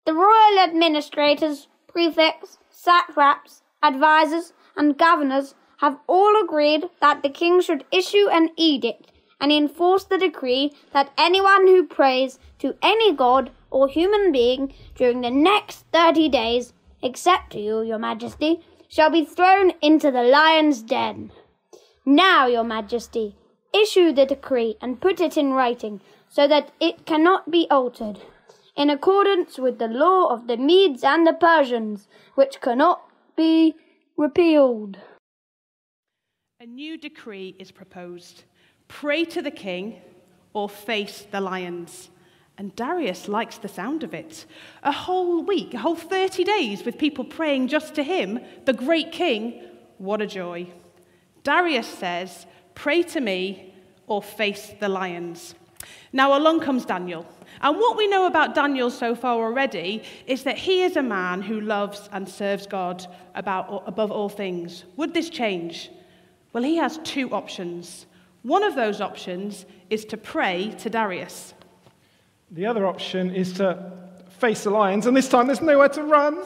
The 0.05 0.13
royal 0.13 0.59
administrators, 0.59 1.67
prefects, 1.87 2.57
satraps, 2.69 3.63
advisers, 3.81 4.53
and 4.75 4.97
governors 4.97 5.55
have 5.77 5.97
all 6.07 6.41
agreed 6.43 6.85
that 7.01 7.23
the 7.23 7.29
king 7.29 7.61
should 7.61 7.85
issue 7.91 8.27
an 8.29 8.49
edict 8.55 9.11
and 9.41 9.51
enforce 9.51 10.03
the 10.03 10.17
decree 10.17 10.73
that 10.93 11.11
anyone 11.17 11.65
who 11.65 11.87
prays 11.87 12.37
to 12.59 12.75
any 12.83 13.15
god 13.15 13.51
or 13.71 13.87
human 13.87 14.31
being 14.31 14.73
during 14.95 15.21
the 15.21 15.31
next 15.31 15.85
thirty 15.91 16.29
days, 16.29 16.73
except 17.01 17.51
to 17.51 17.59
you, 17.59 17.81
your 17.81 17.99
majesty, 17.99 18.59
shall 18.87 19.09
be 19.09 19.25
thrown 19.25 19.71
into 19.81 20.11
the 20.11 20.23
lion's 20.23 20.81
den. 20.83 21.31
Now, 22.05 22.47
your 22.47 22.63
majesty, 22.63 23.35
issue 23.73 24.11
the 24.11 24.25
decree 24.25 24.77
and 24.81 25.01
put 25.01 25.21
it 25.21 25.37
in 25.37 25.53
writing 25.53 26.01
so 26.29 26.47
that 26.47 26.71
it 26.79 27.05
cannot 27.05 27.51
be 27.51 27.67
altered, 27.69 28.19
in 28.75 28.89
accordance 28.89 29.57
with 29.57 29.79
the 29.79 29.87
law 29.87 30.27
of 30.27 30.47
the 30.47 30.57
Medes 30.57 31.03
and 31.03 31.25
the 31.25 31.33
Persians, 31.33 32.07
which 32.35 32.61
cannot 32.61 33.01
be 33.35 33.75
repealed. 34.15 34.97
A 36.61 36.65
new 36.65 36.97
decree 36.97 37.55
is 37.57 37.71
proposed 37.71 38.43
pray 38.87 39.23
to 39.23 39.41
the 39.41 39.51
king 39.51 40.01
or 40.53 40.67
face 40.67 41.25
the 41.31 41.39
lions. 41.39 42.09
And 42.57 42.75
Darius 42.75 43.29
likes 43.29 43.57
the 43.57 43.69
sound 43.69 44.03
of 44.03 44.13
it. 44.13 44.45
A 44.83 44.91
whole 44.91 45.43
week, 45.43 45.73
a 45.73 45.77
whole 45.77 45.95
30 45.95 46.43
days 46.43 46.83
with 46.83 46.97
people 46.97 47.23
praying 47.23 47.69
just 47.69 47.95
to 47.95 48.03
him, 48.03 48.39
the 48.65 48.73
great 48.73 49.13
king. 49.13 49.63
What 49.97 50.21
a 50.21 50.27
joy. 50.27 50.67
Darius 51.43 51.87
says, 51.87 52.45
Pray 52.75 53.03
to 53.03 53.21
me 53.21 53.73
or 54.07 54.21
face 54.21 54.73
the 54.79 54.89
lions. 54.89 55.55
Now, 56.11 56.37
along 56.37 56.61
comes 56.61 56.85
Daniel. 56.85 57.25
And 57.61 57.77
what 57.77 57.97
we 57.97 58.07
know 58.07 58.25
about 58.25 58.55
Daniel 58.55 58.89
so 58.89 59.15
far 59.15 59.35
already 59.35 60.03
is 60.25 60.43
that 60.43 60.57
he 60.57 60.83
is 60.83 60.95
a 60.95 61.03
man 61.03 61.41
who 61.41 61.59
loves 61.59 62.09
and 62.11 62.27
serves 62.27 62.65
God 62.65 63.05
about, 63.35 63.83
above 63.85 64.11
all 64.11 64.29
things. 64.29 64.85
Would 64.95 65.13
this 65.13 65.29
change? 65.29 65.89
Well, 66.53 66.63
he 66.63 66.77
has 66.77 66.99
two 67.03 67.29
options. 67.31 68.05
One 68.43 68.63
of 68.63 68.75
those 68.75 69.01
options 69.01 69.65
is 69.89 70.05
to 70.05 70.17
pray 70.17 70.73
to 70.79 70.89
Darius. 70.89 71.53
The 72.51 72.65
other 72.65 72.87
option 72.87 73.35
is 73.35 73.53
to 73.53 73.91
face 74.29 74.63
the 74.63 74.69
lions, 74.69 75.05
and 75.05 75.15
this 75.15 75.27
time 75.27 75.47
there's 75.47 75.61
nowhere 75.61 75.89
to 75.89 76.03
run. 76.03 76.41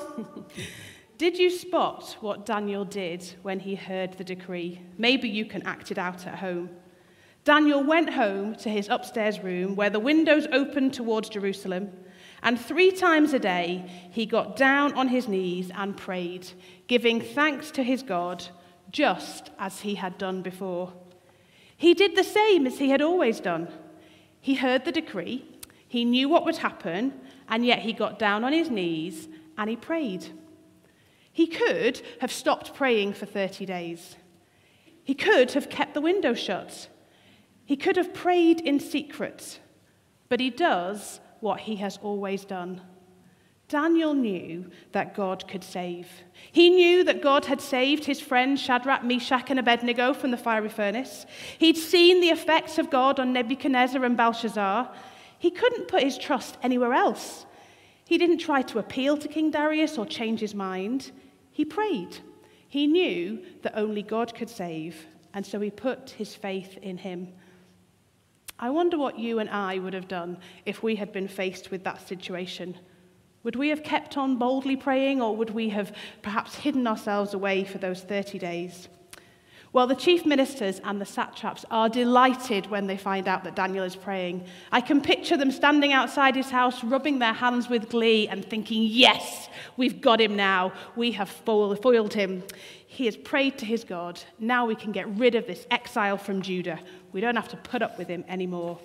did 1.18 1.38
you 1.38 1.50
spot 1.50 2.18
what 2.20 2.46
Daniel 2.46 2.84
did 2.84 3.24
when 3.44 3.60
he 3.60 3.76
heard 3.76 4.14
the 4.14 4.24
decree? 4.24 4.82
Maybe 4.98 5.30
you 5.30 5.46
can 5.46 5.62
act 5.64 5.92
it 5.92 5.98
out 5.98 6.26
at 6.26 6.40
home. 6.40 6.70
Daniel 7.44 7.84
went 7.84 8.14
home 8.14 8.56
to 8.56 8.70
his 8.70 8.88
upstairs 8.90 9.40
room 9.42 9.76
where 9.76 9.90
the 9.90 10.00
windows 10.00 10.48
opened 10.52 10.94
towards 10.94 11.30
Jerusalem, 11.30 11.92
and 12.42 12.60
three 12.60 12.92
times 12.92 13.34
a 13.34 13.40
day 13.40 13.90
he 14.12 14.26
got 14.26 14.56
down 14.56 14.94
on 14.94 15.10
his 15.10 15.28
knees 15.28 15.70
and 15.76 15.98
prayed, 15.98 16.48
giving 16.88 17.20
thanks 17.20 17.70
to 17.72 17.84
his 17.84 18.02
God, 18.02 18.46
just 18.92 19.52
as 19.60 19.82
he 19.82 19.96
had 19.96 20.18
done 20.18 20.42
before. 20.42 20.94
He 21.76 21.94
did 21.94 22.16
the 22.16 22.24
same 22.24 22.66
as 22.66 22.80
he 22.80 22.90
had 22.90 23.02
always 23.02 23.40
done. 23.42 23.68
He 24.40 24.56
heard 24.56 24.86
the 24.86 24.92
decree, 24.92 25.46
he 25.88 26.06
knew 26.06 26.30
what 26.30 26.46
would 26.46 26.58
happen, 26.58 27.14
and 27.50 27.66
yet 27.66 27.80
he 27.80 27.94
got 27.94 28.18
down 28.18 28.44
on 28.44 28.54
his 28.54 28.70
knees 28.70 29.28
and 29.58 29.70
he 29.70 29.76
prayed. 29.76 30.28
He 31.32 31.48
could 31.48 32.02
have 32.22 32.32
stopped 32.32 32.74
praying 32.74 33.14
for 33.14 33.26
30 33.26 33.66
days. 33.66 34.16
He 35.04 35.14
could 35.14 35.52
have 35.52 35.70
kept 35.70 35.94
the 35.94 36.02
window 36.02 36.34
shut. 36.34 36.88
He 37.66 37.76
could 37.76 37.96
have 37.96 38.14
prayed 38.14 38.60
in 38.60 38.80
secret, 38.80 39.60
but 40.30 40.40
he 40.40 40.50
does 40.50 41.20
what 41.40 41.62
he 41.62 41.78
has 41.78 41.98
always 42.02 42.46
done. 42.46 42.82
Daniel 43.70 44.14
knew 44.14 44.70
that 44.92 45.16
God 45.16 45.48
could 45.48 45.64
save. 45.64 46.08
He 46.52 46.70
knew 46.70 47.04
that 47.06 47.24
God 47.24 47.46
had 47.46 47.62
saved 47.62 48.06
his 48.06 48.20
friends 48.22 48.62
Shadrach, 48.62 49.04
Meshach, 49.04 49.50
and 49.50 49.60
Abednego 49.60 50.14
from 50.14 50.32
the 50.32 50.38
fiery 50.38 50.70
furnace. 50.70 51.26
He'd 51.58 51.78
seen 51.78 52.22
the 52.22 52.30
effects 52.30 52.78
of 52.78 52.92
God 52.92 53.20
on 53.20 53.34
Nebuchadnezzar 53.34 54.04
and 54.04 54.16
Belshazzar. 54.18 54.94
He 55.40 55.50
couldn't 55.50 55.88
put 55.88 56.04
his 56.04 56.18
trust 56.18 56.58
anywhere 56.62 56.94
else. 56.94 57.46
He 58.06 58.18
didn't 58.18 58.40
try 58.40 58.62
to 58.64 58.80
appeal 58.80 59.18
to 59.18 59.28
King 59.28 59.50
Darius 59.50 59.98
or 59.98 60.06
change 60.06 60.40
his 60.40 60.54
mind. 60.54 61.12
He 61.52 61.66
prayed. 61.66 62.18
He 62.68 62.86
knew 62.86 63.44
that 63.62 63.78
only 63.78 64.04
God 64.04 64.36
could 64.36 64.50
save, 64.50 65.08
and 65.34 65.46
so 65.46 65.60
he 65.60 65.72
put 65.72 66.12
his 66.12 66.36
faith 66.36 66.78
in 66.82 66.98
him. 66.98 67.34
I 68.60 68.70
wonder 68.70 68.98
what 68.98 69.20
you 69.20 69.40
and 69.40 69.50
I 69.50 69.80
would 69.80 69.94
have 69.94 70.08
done 70.08 70.38
if 70.66 70.84
we 70.84 70.96
had 70.96 71.12
been 71.12 71.28
faced 71.28 71.72
with 71.72 71.84
that 71.84 72.08
situation. 72.08 72.78
Would 73.44 73.56
we 73.56 73.70
have 73.70 73.84
kept 73.84 74.18
on 74.18 74.38
boldly 74.38 74.76
praying, 74.76 75.22
or 75.22 75.36
would 75.36 75.50
we 75.50 75.70
have 75.70 75.96
perhaps 76.22 76.56
hidden 76.56 76.88
ourselves 76.88 77.34
away 77.34 77.66
for 77.66 77.78
those 77.78 78.02
30 78.02 78.40
days? 78.40 78.88
Well, 79.74 79.88
the 79.88 79.96
chief 79.96 80.24
ministers 80.24 80.80
and 80.84 81.02
the 81.02 81.06
satraps 81.06 81.66
are 81.72 81.90
delighted 81.90 82.70
when 82.70 82.86
they 82.86 82.96
find 82.96 83.28
out 83.28 83.44
that 83.44 83.56
Daniel 83.56 83.84
is 83.84 83.96
praying. 83.96 84.46
I 84.72 84.82
can 84.82 85.02
picture 85.02 85.36
them 85.36 85.50
standing 85.50 85.92
outside 85.92 86.36
his 86.36 86.52
house, 86.52 86.84
rubbing 86.84 87.18
their 87.18 87.34
hands 87.34 87.70
with 87.70 87.90
glee 87.90 88.28
and 88.28 88.46
thinking, 88.46 88.84
Yes, 88.84 89.50
we've 89.76 90.00
got 90.00 90.22
him 90.22 90.36
now. 90.36 90.74
We 90.96 91.12
have 91.14 91.28
foiled 91.28 92.14
him. 92.14 92.44
He 92.86 93.06
has 93.06 93.18
prayed 93.18 93.58
to 93.58 93.66
his 93.66 93.84
God. 93.84 94.22
Now 94.38 94.68
we 94.68 94.76
can 94.76 94.92
get 94.92 95.10
rid 95.18 95.34
of 95.34 95.48
this 95.48 95.66
exile 95.72 96.20
from 96.20 96.44
Judah. 96.44 96.80
We 97.12 97.20
don't 97.20 97.36
have 97.36 97.50
to 97.50 97.58
put 97.58 97.82
up 97.82 97.98
with 97.98 98.08
him 98.08 98.24
anymore. 98.28 98.78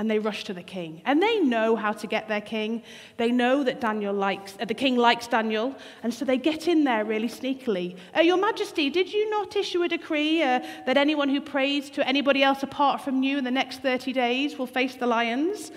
And 0.00 0.10
they 0.10 0.18
rush 0.18 0.44
to 0.44 0.54
the 0.54 0.62
king. 0.62 1.02
And 1.04 1.22
they 1.22 1.40
know 1.40 1.76
how 1.76 1.92
to 1.92 2.06
get 2.06 2.26
their 2.26 2.40
king. 2.40 2.82
They 3.18 3.30
know 3.30 3.62
that 3.64 3.82
Daniel 3.82 4.14
likes, 4.14 4.56
uh, 4.58 4.64
the 4.64 4.72
king 4.72 4.96
likes 4.96 5.26
Daniel. 5.26 5.76
And 6.02 6.14
so 6.14 6.24
they 6.24 6.38
get 6.38 6.68
in 6.68 6.84
there 6.84 7.04
really 7.04 7.28
sneakily. 7.28 7.98
Uh, 8.16 8.22
Your 8.22 8.38
Majesty, 8.38 8.88
did 8.88 9.12
you 9.12 9.28
not 9.28 9.56
issue 9.56 9.82
a 9.82 9.88
decree 9.88 10.42
uh, 10.42 10.60
that 10.86 10.96
anyone 10.96 11.28
who 11.28 11.42
prays 11.42 11.90
to 11.90 12.08
anybody 12.08 12.42
else 12.42 12.62
apart 12.62 13.02
from 13.02 13.22
you 13.22 13.36
in 13.36 13.44
the 13.44 13.50
next 13.50 13.82
30 13.82 14.14
days 14.14 14.56
will 14.56 14.66
face 14.66 14.94
the 14.94 15.06
lions? 15.06 15.70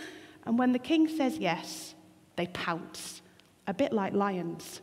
And 0.46 0.58
when 0.58 0.72
the 0.72 0.80
king 0.80 1.10
says 1.10 1.38
yes, 1.38 1.94
they 2.38 2.48
pounce, 2.48 3.22
a 3.68 3.74
bit 3.74 3.92
like 3.92 4.14
lions. 4.14 4.80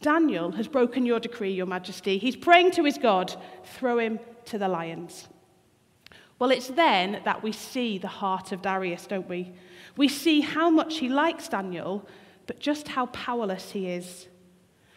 Daniel 0.00 0.52
has 0.52 0.68
broken 0.68 1.04
your 1.04 1.18
decree, 1.18 1.50
Your 1.50 1.66
Majesty. 1.66 2.18
He's 2.18 2.36
praying 2.36 2.70
to 2.72 2.84
his 2.84 2.96
God. 2.96 3.34
Throw 3.64 3.98
him 3.98 4.20
to 4.44 4.56
the 4.56 4.68
lions. 4.68 5.26
Well, 6.38 6.50
it's 6.50 6.68
then 6.68 7.20
that 7.24 7.42
we 7.42 7.52
see 7.52 7.98
the 7.98 8.06
heart 8.06 8.52
of 8.52 8.62
Darius, 8.62 9.06
don't 9.06 9.28
we? 9.28 9.52
We 9.96 10.08
see 10.08 10.40
how 10.40 10.70
much 10.70 10.98
he 10.98 11.08
likes 11.08 11.48
Daniel, 11.48 12.06
but 12.46 12.60
just 12.60 12.88
how 12.88 13.06
powerless 13.06 13.72
he 13.72 13.88
is. 13.88 14.28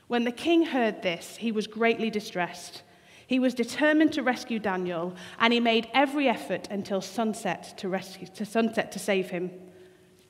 When 0.08 0.24
the 0.24 0.32
king 0.32 0.66
heard 0.66 1.02
this, 1.02 1.38
he 1.38 1.52
was 1.52 1.68
greatly 1.68 2.10
distressed. 2.10 2.84
He 3.26 3.40
was 3.40 3.54
determined 3.54 4.14
to 4.14 4.24
rescue 4.24 4.60
Daniel, 4.60 5.16
and 5.40 5.54
he 5.54 5.60
made 5.60 5.88
every 5.94 6.28
effort 6.28 6.68
until 6.70 7.02
sunset 7.02 7.74
to, 7.78 7.90
rescue, 7.90 8.28
to 8.36 8.46
sunset 8.46 8.92
to 8.92 9.00
save 9.00 9.30
him. 9.30 9.50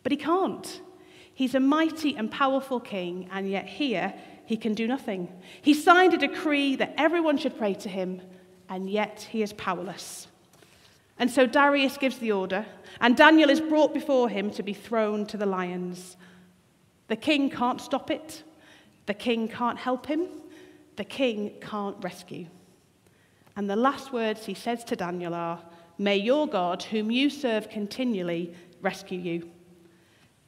But 0.04 0.12
he 0.12 0.18
can't. 0.18 0.82
He's 1.34 1.56
a 1.56 1.60
mighty 1.60 2.16
and 2.16 2.30
powerful 2.32 2.80
king, 2.80 3.28
and 3.32 3.50
yet 3.50 3.66
here 3.66 4.14
he 4.46 4.56
can 4.56 4.76
do 4.76 4.88
nothing. 4.88 5.30
He 5.62 5.74
signed 5.74 6.14
a 6.14 6.18
decree 6.18 6.76
that 6.76 6.94
everyone 6.98 7.38
should 7.38 7.58
pray 7.58 7.74
to 7.74 7.90
him, 7.90 8.22
and 8.70 8.90
yet 8.90 9.28
he 9.32 9.42
is 9.42 9.52
powerless. 9.54 10.28
And 11.22 11.30
so 11.30 11.46
Darius 11.46 12.00
gives 12.00 12.18
the 12.18 12.32
order, 12.32 12.66
and 13.00 13.16
Daniel 13.16 13.52
is 13.52 13.62
brought 13.62 13.94
before 13.94 14.28
him 14.28 14.50
to 14.50 14.64
be 14.64 14.74
thrown 14.74 15.28
to 15.28 15.38
the 15.38 15.46
lions. 15.46 16.18
The 17.10 17.16
king 17.16 17.52
can't 17.52 17.80
stop 17.80 18.10
it, 18.10 18.42
the 19.06 19.14
king 19.14 19.48
can't 19.48 19.78
help 19.78 20.08
him, 20.08 20.28
the 20.96 21.04
king 21.04 21.54
can't 21.62 21.96
rescue. 22.02 22.48
And 23.56 23.70
the 23.70 23.76
last 23.76 24.12
words 24.12 24.48
he 24.48 24.56
says 24.56 24.84
to 24.86 24.96
Daniel 24.96 25.36
are, 25.36 25.62
May 26.00 26.18
your 26.18 26.48
God, 26.48 26.82
whom 26.82 27.12
you 27.12 27.30
serve 27.30 27.70
continually, 27.70 28.56
rescue 28.82 29.20
you. 29.20 29.48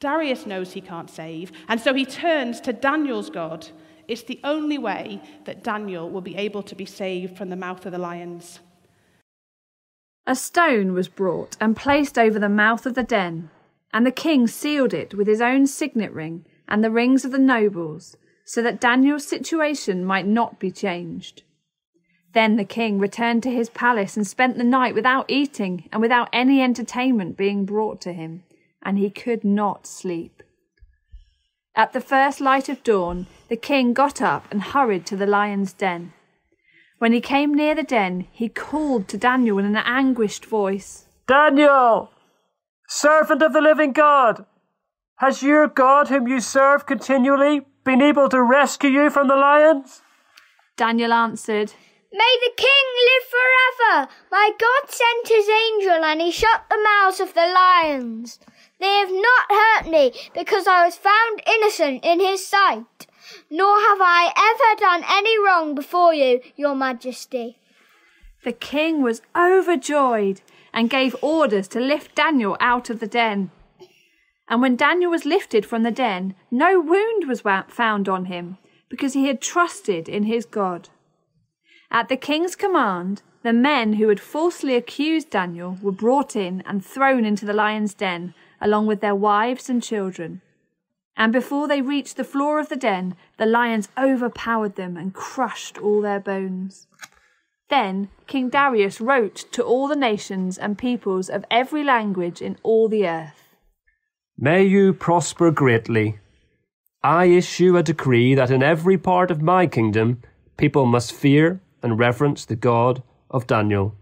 Darius 0.00 0.44
knows 0.44 0.72
he 0.72 0.80
can't 0.80 1.08
save, 1.08 1.52
and 1.68 1.80
so 1.80 1.94
he 1.94 2.04
turns 2.04 2.60
to 2.62 2.72
Daniel's 2.72 3.30
God 3.30 3.68
it's 4.06 4.24
the 4.24 4.40
only 4.44 4.78
way 4.78 5.20
that 5.44 5.62
Daniel 5.62 6.10
will 6.10 6.20
be 6.20 6.36
able 6.36 6.62
to 6.64 6.74
be 6.74 6.84
saved 6.84 7.38
from 7.38 7.48
the 7.48 7.56
mouth 7.56 7.86
of 7.86 7.92
the 7.92 7.98
lions. 7.98 8.60
A 10.26 10.34
stone 10.34 10.94
was 10.94 11.08
brought 11.08 11.56
and 11.60 11.76
placed 11.76 12.18
over 12.18 12.38
the 12.38 12.48
mouth 12.48 12.86
of 12.86 12.94
the 12.94 13.02
den, 13.02 13.50
and 13.92 14.06
the 14.06 14.10
king 14.10 14.46
sealed 14.46 14.94
it 14.94 15.14
with 15.14 15.26
his 15.26 15.42
own 15.42 15.66
signet 15.66 16.12
ring 16.12 16.46
and 16.66 16.82
the 16.82 16.90
rings 16.90 17.26
of 17.26 17.30
the 17.30 17.38
nobles, 17.38 18.16
so 18.44 18.62
that 18.62 18.80
Daniel's 18.80 19.26
situation 19.26 20.04
might 20.04 20.26
not 20.26 20.58
be 20.58 20.70
changed. 20.70 21.42
Then 22.32 22.56
the 22.56 22.64
king 22.64 22.98
returned 22.98 23.42
to 23.44 23.50
his 23.50 23.68
palace 23.68 24.16
and 24.16 24.26
spent 24.26 24.56
the 24.56 24.64
night 24.64 24.94
without 24.94 25.26
eating 25.28 25.88
and 25.92 26.00
without 26.00 26.30
any 26.32 26.62
entertainment 26.62 27.36
being 27.36 27.64
brought 27.64 28.00
to 28.02 28.12
him, 28.12 28.44
and 28.82 28.98
he 28.98 29.10
could 29.10 29.44
not 29.44 29.86
sleep. 29.86 30.42
At 31.76 31.92
the 31.92 32.00
first 32.00 32.40
light 32.40 32.68
of 32.68 32.82
dawn, 32.82 33.26
the 33.48 33.56
king 33.56 33.92
got 33.92 34.22
up 34.22 34.46
and 34.50 34.62
hurried 34.62 35.04
to 35.06 35.16
the 35.16 35.26
lion's 35.26 35.72
den. 35.72 36.12
When 36.98 37.12
he 37.12 37.20
came 37.20 37.54
near 37.54 37.74
the 37.74 37.82
den, 37.82 38.26
he 38.32 38.48
called 38.48 39.08
to 39.08 39.18
Daniel 39.18 39.58
in 39.58 39.66
an 39.66 39.76
anguished 39.76 40.46
voice 40.46 41.06
Daniel, 41.26 42.10
servant 42.88 43.42
of 43.42 43.52
the 43.52 43.60
living 43.60 43.92
God, 43.92 44.44
has 45.16 45.42
your 45.42 45.68
God, 45.68 46.08
whom 46.08 46.26
you 46.26 46.40
serve 46.40 46.86
continually, 46.86 47.62
been 47.84 48.02
able 48.02 48.28
to 48.28 48.42
rescue 48.42 48.90
you 48.90 49.10
from 49.10 49.28
the 49.28 49.36
lions? 49.36 50.02
Daniel 50.76 51.12
answered, 51.12 51.72
May 52.12 52.36
the 52.42 52.52
king 52.56 52.86
live 53.08 53.28
forever! 53.30 54.08
My 54.30 54.50
God 54.58 54.90
sent 54.90 55.28
his 55.28 55.48
angel 55.48 56.04
and 56.04 56.20
he 56.20 56.32
shut 56.32 56.64
the 56.68 56.82
mouths 56.82 57.20
of 57.20 57.32
the 57.32 57.46
lions. 57.46 58.40
They 58.80 58.92
have 58.96 59.12
not 59.12 59.50
hurt 59.50 59.90
me, 59.90 60.12
because 60.34 60.66
I 60.66 60.84
was 60.84 60.96
found 60.96 61.42
innocent 61.46 62.04
in 62.04 62.18
his 62.18 62.44
sight. 62.44 63.06
Nor 63.50 63.80
have 63.80 63.98
I 64.00 64.32
ever 64.36 64.80
done 64.80 65.04
any 65.08 65.38
wrong 65.38 65.74
before 65.74 66.14
you, 66.14 66.40
your 66.56 66.74
majesty. 66.74 67.58
The 68.44 68.52
king 68.52 69.02
was 69.02 69.22
overjoyed 69.34 70.42
and 70.72 70.90
gave 70.90 71.16
orders 71.22 71.68
to 71.68 71.80
lift 71.80 72.14
Daniel 72.14 72.56
out 72.60 72.90
of 72.90 73.00
the 73.00 73.06
den. 73.06 73.50
And 74.48 74.60
when 74.60 74.76
Daniel 74.76 75.10
was 75.10 75.24
lifted 75.24 75.64
from 75.64 75.82
the 75.82 75.90
den, 75.90 76.34
no 76.50 76.78
wound 76.78 77.26
was 77.26 77.40
found 77.40 78.08
on 78.08 78.26
him, 78.26 78.58
because 78.90 79.14
he 79.14 79.26
had 79.26 79.40
trusted 79.40 80.08
in 80.08 80.24
his 80.24 80.44
God. 80.44 80.90
At 81.90 82.08
the 82.08 82.16
king's 82.16 82.54
command, 82.54 83.22
the 83.42 83.52
men 83.52 83.94
who 83.94 84.08
had 84.08 84.20
falsely 84.20 84.74
accused 84.74 85.30
Daniel 85.30 85.78
were 85.80 85.92
brought 85.92 86.34
in 86.34 86.62
and 86.66 86.84
thrown 86.84 87.24
into 87.24 87.46
the 87.46 87.52
lion's 87.52 87.94
den 87.94 88.34
along 88.60 88.86
with 88.86 89.00
their 89.00 89.14
wives 89.14 89.70
and 89.70 89.82
children. 89.82 90.42
And 91.16 91.32
before 91.32 91.68
they 91.68 91.80
reached 91.80 92.16
the 92.16 92.24
floor 92.24 92.58
of 92.58 92.68
the 92.68 92.76
den, 92.76 93.14
the 93.38 93.46
lions 93.46 93.88
overpowered 93.96 94.76
them 94.76 94.96
and 94.96 95.14
crushed 95.14 95.78
all 95.78 96.00
their 96.00 96.20
bones. 96.20 96.86
Then 97.70 98.08
King 98.26 98.48
Darius 98.48 99.00
wrote 99.00 99.46
to 99.52 99.62
all 99.62 99.88
the 99.88 99.96
nations 99.96 100.58
and 100.58 100.76
peoples 100.76 101.30
of 101.30 101.44
every 101.50 101.84
language 101.84 102.42
in 102.42 102.58
all 102.62 102.88
the 102.88 103.06
earth. 103.06 103.42
May 104.36 104.64
you 104.64 104.92
prosper 104.92 105.50
greatly. 105.50 106.18
I 107.02 107.26
issue 107.26 107.76
a 107.76 107.82
decree 107.82 108.34
that 108.34 108.50
in 108.50 108.62
every 108.62 108.98
part 108.98 109.30
of 109.30 109.40
my 109.40 109.66
kingdom 109.66 110.22
people 110.56 110.86
must 110.86 111.12
fear 111.12 111.60
and 111.82 111.98
reverence 111.98 112.44
the 112.44 112.56
God 112.56 113.02
of 113.30 113.46
Daniel. 113.46 113.94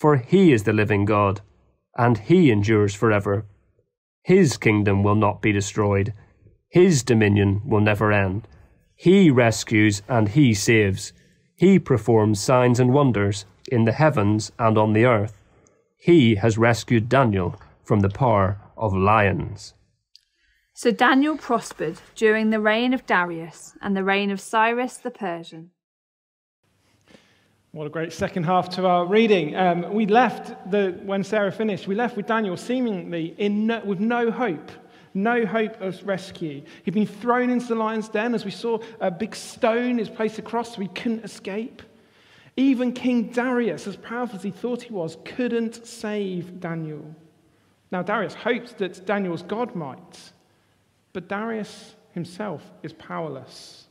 For 0.00 0.16
he 0.16 0.52
is 0.52 0.64
the 0.64 0.72
living 0.72 1.04
God, 1.04 1.40
and 1.96 2.18
he 2.18 2.50
endures 2.50 2.94
forever. 2.94 3.44
His 4.26 4.56
kingdom 4.56 5.04
will 5.04 5.14
not 5.14 5.40
be 5.40 5.52
destroyed, 5.52 6.12
his 6.68 7.04
dominion 7.04 7.62
will 7.64 7.80
never 7.80 8.10
end. 8.10 8.48
He 8.96 9.30
rescues 9.30 10.02
and 10.08 10.30
he 10.30 10.52
saves. 10.52 11.12
He 11.54 11.78
performs 11.78 12.40
signs 12.40 12.80
and 12.80 12.92
wonders 12.92 13.44
in 13.70 13.84
the 13.84 13.92
heavens 13.92 14.50
and 14.58 14.76
on 14.76 14.94
the 14.94 15.04
earth. 15.04 15.40
He 15.96 16.34
has 16.34 16.58
rescued 16.58 17.08
Daniel 17.08 17.54
from 17.84 18.00
the 18.00 18.08
power 18.08 18.58
of 18.76 18.92
lions. 18.96 19.74
So 20.74 20.90
Daniel 20.90 21.36
prospered 21.36 22.00
during 22.16 22.50
the 22.50 22.60
reign 22.60 22.92
of 22.92 23.06
Darius 23.06 23.78
and 23.80 23.96
the 23.96 24.02
reign 24.02 24.32
of 24.32 24.40
Cyrus 24.40 24.96
the 24.96 25.12
Persian. 25.12 25.70
What 27.76 27.86
a 27.86 27.90
great 27.90 28.14
second 28.14 28.44
half 28.44 28.70
to 28.76 28.86
our 28.86 29.04
reading. 29.04 29.54
Um, 29.54 29.92
we 29.92 30.06
left, 30.06 30.70
the, 30.70 30.98
when 31.02 31.22
Sarah 31.22 31.52
finished, 31.52 31.86
we 31.86 31.94
left 31.94 32.16
with 32.16 32.26
Daniel 32.26 32.56
seemingly 32.56 33.34
in 33.36 33.66
no, 33.66 33.82
with 33.84 34.00
no 34.00 34.30
hope, 34.30 34.70
no 35.12 35.44
hope 35.44 35.78
of 35.82 36.02
rescue. 36.06 36.62
He'd 36.84 36.94
been 36.94 37.06
thrown 37.06 37.50
into 37.50 37.66
the 37.66 37.74
lion's 37.74 38.08
den. 38.08 38.34
As 38.34 38.46
we 38.46 38.50
saw, 38.50 38.78
a 38.98 39.10
big 39.10 39.36
stone 39.36 39.98
is 39.98 40.08
placed 40.08 40.38
across 40.38 40.74
so 40.74 40.80
he 40.80 40.88
couldn't 40.88 41.22
escape. 41.22 41.82
Even 42.56 42.94
King 42.94 43.24
Darius, 43.24 43.86
as 43.86 43.96
powerful 43.96 44.38
as 44.38 44.42
he 44.42 44.52
thought 44.52 44.80
he 44.80 44.94
was, 44.94 45.18
couldn't 45.26 45.86
save 45.86 46.58
Daniel. 46.58 47.14
Now, 47.92 48.00
Darius 48.02 48.32
hoped 48.32 48.78
that 48.78 49.04
Daniel's 49.04 49.42
God 49.42 49.74
might. 49.74 50.32
But 51.12 51.28
Darius 51.28 51.94
himself 52.12 52.62
is 52.82 52.94
powerless. 52.94 53.85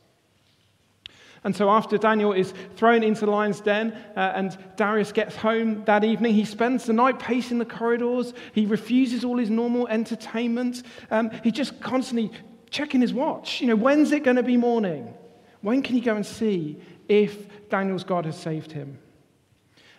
And 1.46 1.54
so, 1.54 1.70
after 1.70 1.96
Daniel 1.96 2.32
is 2.32 2.52
thrown 2.74 3.04
into 3.04 3.24
the 3.24 3.30
lion's 3.30 3.60
den 3.60 3.92
uh, 4.16 4.32
and 4.34 4.58
Darius 4.74 5.12
gets 5.12 5.36
home 5.36 5.84
that 5.84 6.02
evening, 6.02 6.34
he 6.34 6.44
spends 6.44 6.86
the 6.86 6.92
night 6.92 7.20
pacing 7.20 7.58
the 7.58 7.64
corridors. 7.64 8.34
He 8.52 8.66
refuses 8.66 9.24
all 9.24 9.38
his 9.38 9.48
normal 9.48 9.86
entertainment. 9.86 10.82
Um, 11.08 11.30
he's 11.44 11.52
just 11.52 11.80
constantly 11.80 12.32
checking 12.68 13.00
his 13.00 13.14
watch. 13.14 13.60
You 13.60 13.68
know, 13.68 13.76
when's 13.76 14.10
it 14.10 14.24
going 14.24 14.38
to 14.38 14.42
be 14.42 14.56
morning? 14.56 15.14
When 15.60 15.82
can 15.82 15.94
he 15.94 16.00
go 16.00 16.16
and 16.16 16.26
see 16.26 16.80
if 17.08 17.68
Daniel's 17.68 18.02
God 18.02 18.24
has 18.24 18.36
saved 18.36 18.72
him? 18.72 18.98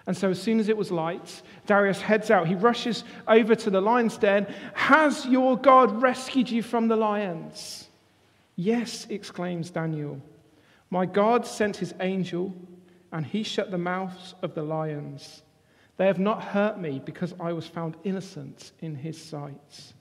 And 0.06 0.18
so, 0.18 0.32
as 0.32 0.42
soon 0.42 0.60
as 0.60 0.68
it 0.68 0.75
was 0.75 0.92
light, 0.92 1.42
Darius 1.66 2.01
heads 2.01 2.30
out. 2.30 2.48
He 2.48 2.56
rushes 2.56 3.06
over 3.25 3.56
to 3.56 3.70
the 3.70 3.80
lion's 3.80 4.18
den. 4.18 4.54
Has 4.74 5.25
your 5.25 5.56
God 5.56 6.01
rescued 6.01 6.50
you 6.50 6.62
from 6.62 6.89
the 6.89 6.98
lions? 6.98 7.88
Yes, 8.58 9.08
exclaims 9.10 9.70
Daniel. 9.70 10.22
My 10.89 11.06
God 11.06 11.46
sent 11.46 11.77
his 11.77 11.94
angel, 12.00 12.56
and 13.12 13.25
he 13.25 13.44
shut 13.44 13.72
the 13.72 13.77
mouths 13.77 14.36
of 14.41 14.53
the 14.53 14.63
lions. 14.63 15.44
They 15.98 16.06
have 16.06 16.20
not 16.20 16.44
hurt 16.44 16.79
me 16.79 17.01
because 17.03 17.34
I 17.39 17.53
was 17.53 17.67
found 17.67 17.98
innocent 18.03 18.72
in 18.79 18.96
his 18.96 19.22
sight. 19.22 19.94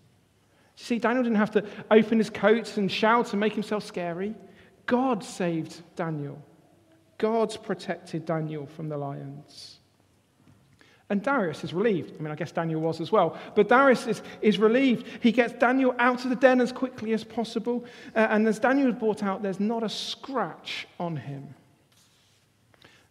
See, 0.76 0.98
Daniel 0.98 1.24
didn't 1.24 1.38
have 1.38 1.52
to 1.52 1.64
open 1.90 2.18
his 2.18 2.30
coat 2.30 2.76
and 2.76 2.92
shout 2.92 3.32
and 3.32 3.40
make 3.40 3.54
himself 3.54 3.84
scary. 3.84 4.34
God 4.84 5.24
saved 5.24 5.80
Daniel. 5.96 6.40
God 7.18 7.56
protected 7.64 8.26
Daniel 8.26 8.66
from 8.66 8.88
the 8.90 8.96
lions. 8.96 9.75
And 11.08 11.22
Darius 11.22 11.62
is 11.62 11.72
relieved. 11.72 12.14
I 12.18 12.22
mean, 12.22 12.32
I 12.32 12.34
guess 12.34 12.50
Daniel 12.50 12.80
was 12.80 13.00
as 13.00 13.12
well. 13.12 13.38
But 13.54 13.68
Darius 13.68 14.06
is, 14.08 14.22
is 14.42 14.58
relieved. 14.58 15.06
He 15.20 15.30
gets 15.30 15.52
Daniel 15.52 15.94
out 15.98 16.24
of 16.24 16.30
the 16.30 16.36
den 16.36 16.60
as 16.60 16.72
quickly 16.72 17.12
as 17.12 17.22
possible. 17.22 17.84
Uh, 18.14 18.26
and 18.30 18.46
as 18.48 18.58
Daniel 18.58 18.88
is 18.88 18.94
brought 18.96 19.22
out, 19.22 19.42
there's 19.42 19.60
not 19.60 19.84
a 19.84 19.88
scratch 19.88 20.88
on 20.98 21.16
him. 21.16 21.54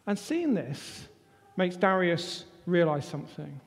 And 0.05 0.19
seeing 0.19 0.53
this 0.53 1.07
makes 1.55 1.77
Darius 1.77 2.43
realize 2.65 3.07
something. 3.07 3.61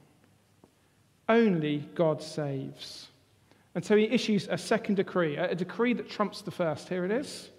Only 1.26 1.88
God 1.94 2.22
saves. 2.22 3.08
And 3.74 3.84
so 3.84 3.96
he 3.96 4.04
issues 4.04 4.46
a 4.50 4.58
second 4.58 4.96
decree, 4.96 5.36
a 5.36 5.54
decree 5.54 5.94
that 5.94 6.08
trumps 6.08 6.42
the 6.42 6.50
first. 6.50 6.88
Here 6.88 7.04
it 7.04 7.10
is 7.10 7.50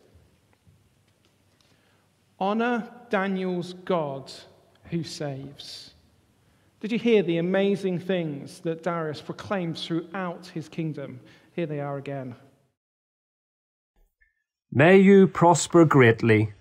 Honor 2.40 2.90
Daniel's 3.10 3.74
God 3.74 4.32
who 4.86 5.04
saves. 5.04 5.92
Did 6.80 6.94
you 6.94 7.00
hear 7.00 7.24
the 7.24 7.38
amazing 7.38 8.00
things 8.00 8.62
that 8.62 8.84
Darius 8.84 9.22
proclaimed 9.22 9.78
throughout 9.78 10.48
his 10.48 10.70
kingdom? 10.70 11.20
Here 11.54 11.66
they 11.66 11.82
are 11.82 11.98
again. 11.98 12.36
May 14.72 14.98
you 14.98 15.28
prosper 15.28 15.84
greatly. 15.84 16.54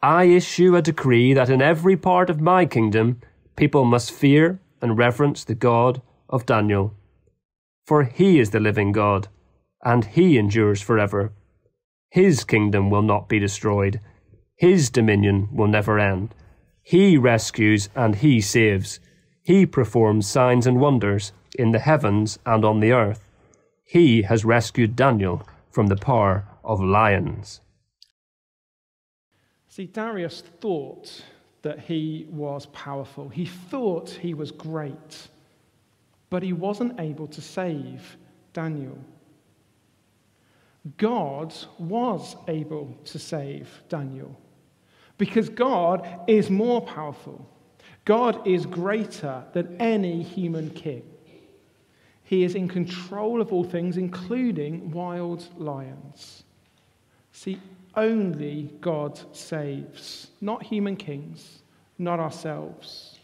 I 0.00 0.24
issue 0.24 0.76
a 0.76 0.82
decree 0.82 1.34
that 1.34 1.50
in 1.50 1.60
every 1.60 1.96
part 1.96 2.30
of 2.30 2.40
my 2.40 2.64
kingdom 2.64 3.20
people 3.54 3.84
must 3.84 4.12
fear 4.12 4.60
and 4.80 4.96
reverence 4.96 5.44
the 5.44 5.54
God 5.54 6.00
of 6.28 6.46
Daniel. 6.46 6.94
For 7.86 8.04
he 8.04 8.38
is 8.38 8.50
the 8.50 8.60
living 8.60 8.92
God, 8.92 9.28
and 9.82 10.06
he 10.06 10.38
endures 10.38 10.80
forever. 10.80 11.32
His 12.10 12.44
kingdom 12.44 12.88
will 12.88 13.02
not 13.02 13.28
be 13.28 13.38
destroyed, 13.38 14.00
his 14.56 14.88
dominion 14.88 15.48
will 15.52 15.66
never 15.66 15.98
end. 15.98 16.34
He 16.82 17.18
rescues 17.18 17.90
and 17.94 18.16
he 18.16 18.40
saves. 18.40 19.00
He 19.44 19.66
performs 19.66 20.26
signs 20.26 20.66
and 20.66 20.80
wonders 20.80 21.32
in 21.54 21.72
the 21.72 21.78
heavens 21.78 22.38
and 22.46 22.64
on 22.64 22.80
the 22.80 22.92
earth. 22.92 23.28
He 23.84 24.22
has 24.22 24.42
rescued 24.42 24.96
Daniel 24.96 25.46
from 25.70 25.88
the 25.88 25.96
power 25.96 26.46
of 26.64 26.82
lions. 26.82 27.60
See, 29.68 29.84
Darius 29.84 30.42
thought 30.62 31.22
that 31.60 31.78
he 31.78 32.26
was 32.30 32.66
powerful. 32.66 33.28
He 33.28 33.44
thought 33.44 34.08
he 34.08 34.32
was 34.32 34.50
great, 34.50 35.28
but 36.30 36.42
he 36.42 36.54
wasn't 36.54 36.98
able 36.98 37.26
to 37.26 37.42
save 37.42 38.16
Daniel. 38.54 38.96
God 40.96 41.52
was 41.78 42.36
able 42.48 42.96
to 43.04 43.18
save 43.18 43.82
Daniel 43.90 44.34
because 45.18 45.50
God 45.50 46.08
is 46.26 46.48
more 46.48 46.80
powerful. 46.80 47.46
God 48.04 48.46
is 48.46 48.66
greater 48.66 49.44
than 49.52 49.80
any 49.80 50.22
human 50.22 50.70
king. 50.70 51.02
He 52.24 52.44
is 52.44 52.54
in 52.54 52.68
control 52.68 53.40
of 53.40 53.52
all 53.52 53.64
things, 53.64 53.96
including 53.96 54.90
wild 54.90 55.46
lions. 55.58 56.42
See, 57.32 57.60
only 57.96 58.70
God 58.80 59.20
saves, 59.34 60.28
not 60.40 60.62
human 60.62 60.96
kings, 60.96 61.60
not 61.98 62.20
ourselves. 62.20 63.18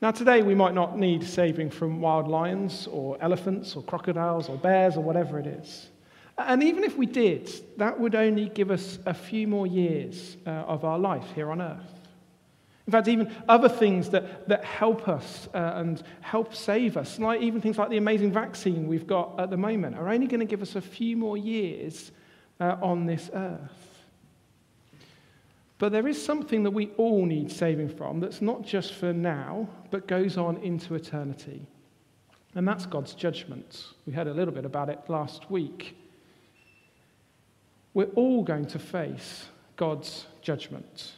Now, 0.00 0.10
today 0.10 0.42
we 0.42 0.54
might 0.54 0.74
not 0.74 0.98
need 0.98 1.24
saving 1.24 1.70
from 1.70 2.00
wild 2.00 2.28
lions 2.28 2.86
or 2.90 3.16
elephants 3.20 3.74
or 3.74 3.82
crocodiles 3.82 4.48
or 4.48 4.56
bears 4.58 4.96
or 4.96 5.02
whatever 5.02 5.38
it 5.38 5.46
is. 5.46 5.88
And 6.36 6.62
even 6.62 6.84
if 6.84 6.96
we 6.96 7.06
did, 7.06 7.50
that 7.78 7.98
would 7.98 8.14
only 8.14 8.48
give 8.50 8.70
us 8.70 8.98
a 9.06 9.14
few 9.14 9.48
more 9.48 9.66
years 9.66 10.36
uh, 10.46 10.50
of 10.50 10.84
our 10.84 10.98
life 10.98 11.26
here 11.34 11.50
on 11.50 11.62
earth. 11.62 11.93
In 12.86 12.90
fact, 12.90 13.08
even 13.08 13.34
other 13.48 13.68
things 13.68 14.10
that, 14.10 14.46
that 14.48 14.62
help 14.64 15.08
us 15.08 15.48
uh, 15.54 15.72
and 15.76 16.02
help 16.20 16.54
save 16.54 16.96
us, 16.98 17.18
like 17.18 17.40
even 17.40 17.60
things 17.60 17.78
like 17.78 17.88
the 17.88 17.96
amazing 17.96 18.30
vaccine 18.30 18.86
we've 18.86 19.06
got 19.06 19.40
at 19.40 19.48
the 19.50 19.56
moment, 19.56 19.96
are 19.96 20.08
only 20.08 20.26
going 20.26 20.40
to 20.40 20.46
give 20.46 20.60
us 20.60 20.76
a 20.76 20.82
few 20.82 21.16
more 21.16 21.38
years 21.38 22.12
uh, 22.60 22.76
on 22.82 23.06
this 23.06 23.30
earth. 23.32 23.94
But 25.78 25.92
there 25.92 26.06
is 26.06 26.22
something 26.22 26.62
that 26.64 26.70
we 26.70 26.88
all 26.98 27.24
need 27.24 27.50
saving 27.50 27.88
from 27.88 28.20
that's 28.20 28.42
not 28.42 28.62
just 28.62 28.94
for 28.94 29.12
now, 29.12 29.66
but 29.90 30.06
goes 30.06 30.36
on 30.36 30.58
into 30.58 30.94
eternity. 30.94 31.66
And 32.54 32.68
that's 32.68 32.86
God's 32.86 33.14
judgment. 33.14 33.86
We 34.06 34.12
heard 34.12 34.28
a 34.28 34.34
little 34.34 34.54
bit 34.54 34.64
about 34.64 34.88
it 34.88 35.00
last 35.08 35.50
week. 35.50 35.96
We're 37.94 38.12
all 38.14 38.42
going 38.42 38.66
to 38.66 38.78
face 38.78 39.46
God's 39.76 40.26
judgment. 40.42 41.12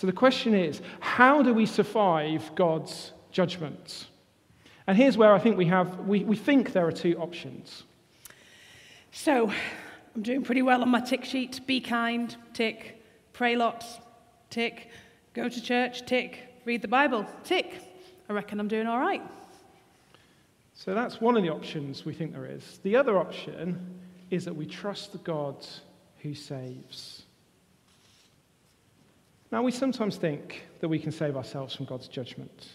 So 0.00 0.06
the 0.06 0.14
question 0.14 0.54
is 0.54 0.80
how 1.00 1.42
do 1.42 1.52
we 1.52 1.66
survive 1.66 2.54
God's 2.54 3.12
judgment? 3.32 4.06
And 4.86 4.96
here's 4.96 5.18
where 5.18 5.34
I 5.34 5.38
think 5.38 5.58
we 5.58 5.66
have, 5.66 6.08
we, 6.08 6.24
we 6.24 6.36
think 6.36 6.72
there 6.72 6.86
are 6.86 6.92
two 6.92 7.18
options. 7.18 7.82
So, 9.12 9.52
I'm 10.16 10.22
doing 10.22 10.42
pretty 10.42 10.62
well 10.62 10.80
on 10.80 10.88
my 10.88 11.02
tick 11.02 11.26
sheet. 11.26 11.66
Be 11.66 11.82
kind, 11.82 12.34
tick. 12.54 13.04
Pray 13.34 13.56
lots, 13.56 13.98
tick. 14.48 14.88
Go 15.34 15.50
to 15.50 15.62
church, 15.62 16.06
tick. 16.06 16.62
Read 16.64 16.80
the 16.80 16.88
Bible, 16.88 17.26
tick. 17.44 17.74
I 18.30 18.32
reckon 18.32 18.58
I'm 18.58 18.68
doing 18.68 18.86
all 18.86 18.98
right. 18.98 19.22
So 20.72 20.94
that's 20.94 21.20
one 21.20 21.36
of 21.36 21.42
the 21.42 21.50
options 21.50 22.06
we 22.06 22.14
think 22.14 22.32
there 22.32 22.46
is. 22.46 22.80
The 22.84 22.96
other 22.96 23.18
option 23.18 24.00
is 24.30 24.46
that 24.46 24.56
we 24.56 24.64
trust 24.64 25.12
the 25.12 25.18
God 25.18 25.66
who 26.22 26.32
saves. 26.32 27.19
Now, 29.52 29.62
we 29.62 29.72
sometimes 29.72 30.16
think 30.16 30.62
that 30.80 30.88
we 30.88 30.98
can 30.98 31.10
save 31.10 31.36
ourselves 31.36 31.74
from 31.74 31.86
God's 31.86 32.06
judgment. 32.06 32.68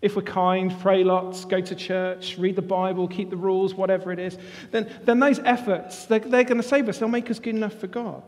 If 0.00 0.16
we're 0.16 0.22
kind, 0.22 0.74
pray 0.80 1.04
lots, 1.04 1.44
go 1.44 1.60
to 1.60 1.74
church, 1.74 2.38
read 2.38 2.56
the 2.56 2.62
Bible, 2.62 3.06
keep 3.08 3.28
the 3.30 3.36
rules, 3.36 3.74
whatever 3.74 4.12
it 4.12 4.18
is, 4.18 4.38
then, 4.70 4.90
then 5.02 5.18
those 5.18 5.40
efforts, 5.40 6.06
they're, 6.06 6.20
they're 6.20 6.44
going 6.44 6.60
to 6.60 6.66
save 6.66 6.88
us. 6.88 6.98
They'll 6.98 7.08
make 7.08 7.30
us 7.30 7.38
good 7.38 7.54
enough 7.54 7.74
for 7.74 7.86
God. 7.86 8.22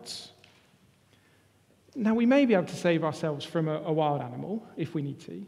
Now, 1.94 2.14
we 2.14 2.26
may 2.26 2.44
be 2.44 2.54
able 2.54 2.66
to 2.66 2.76
save 2.76 3.04
ourselves 3.04 3.44
from 3.44 3.68
a, 3.68 3.76
a 3.82 3.92
wild 3.92 4.20
animal 4.20 4.66
if 4.76 4.94
we 4.94 5.02
need 5.02 5.20
to, 5.20 5.46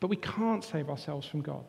but 0.00 0.08
we 0.08 0.16
can't 0.16 0.64
save 0.64 0.88
ourselves 0.88 1.26
from 1.26 1.42
God. 1.42 1.64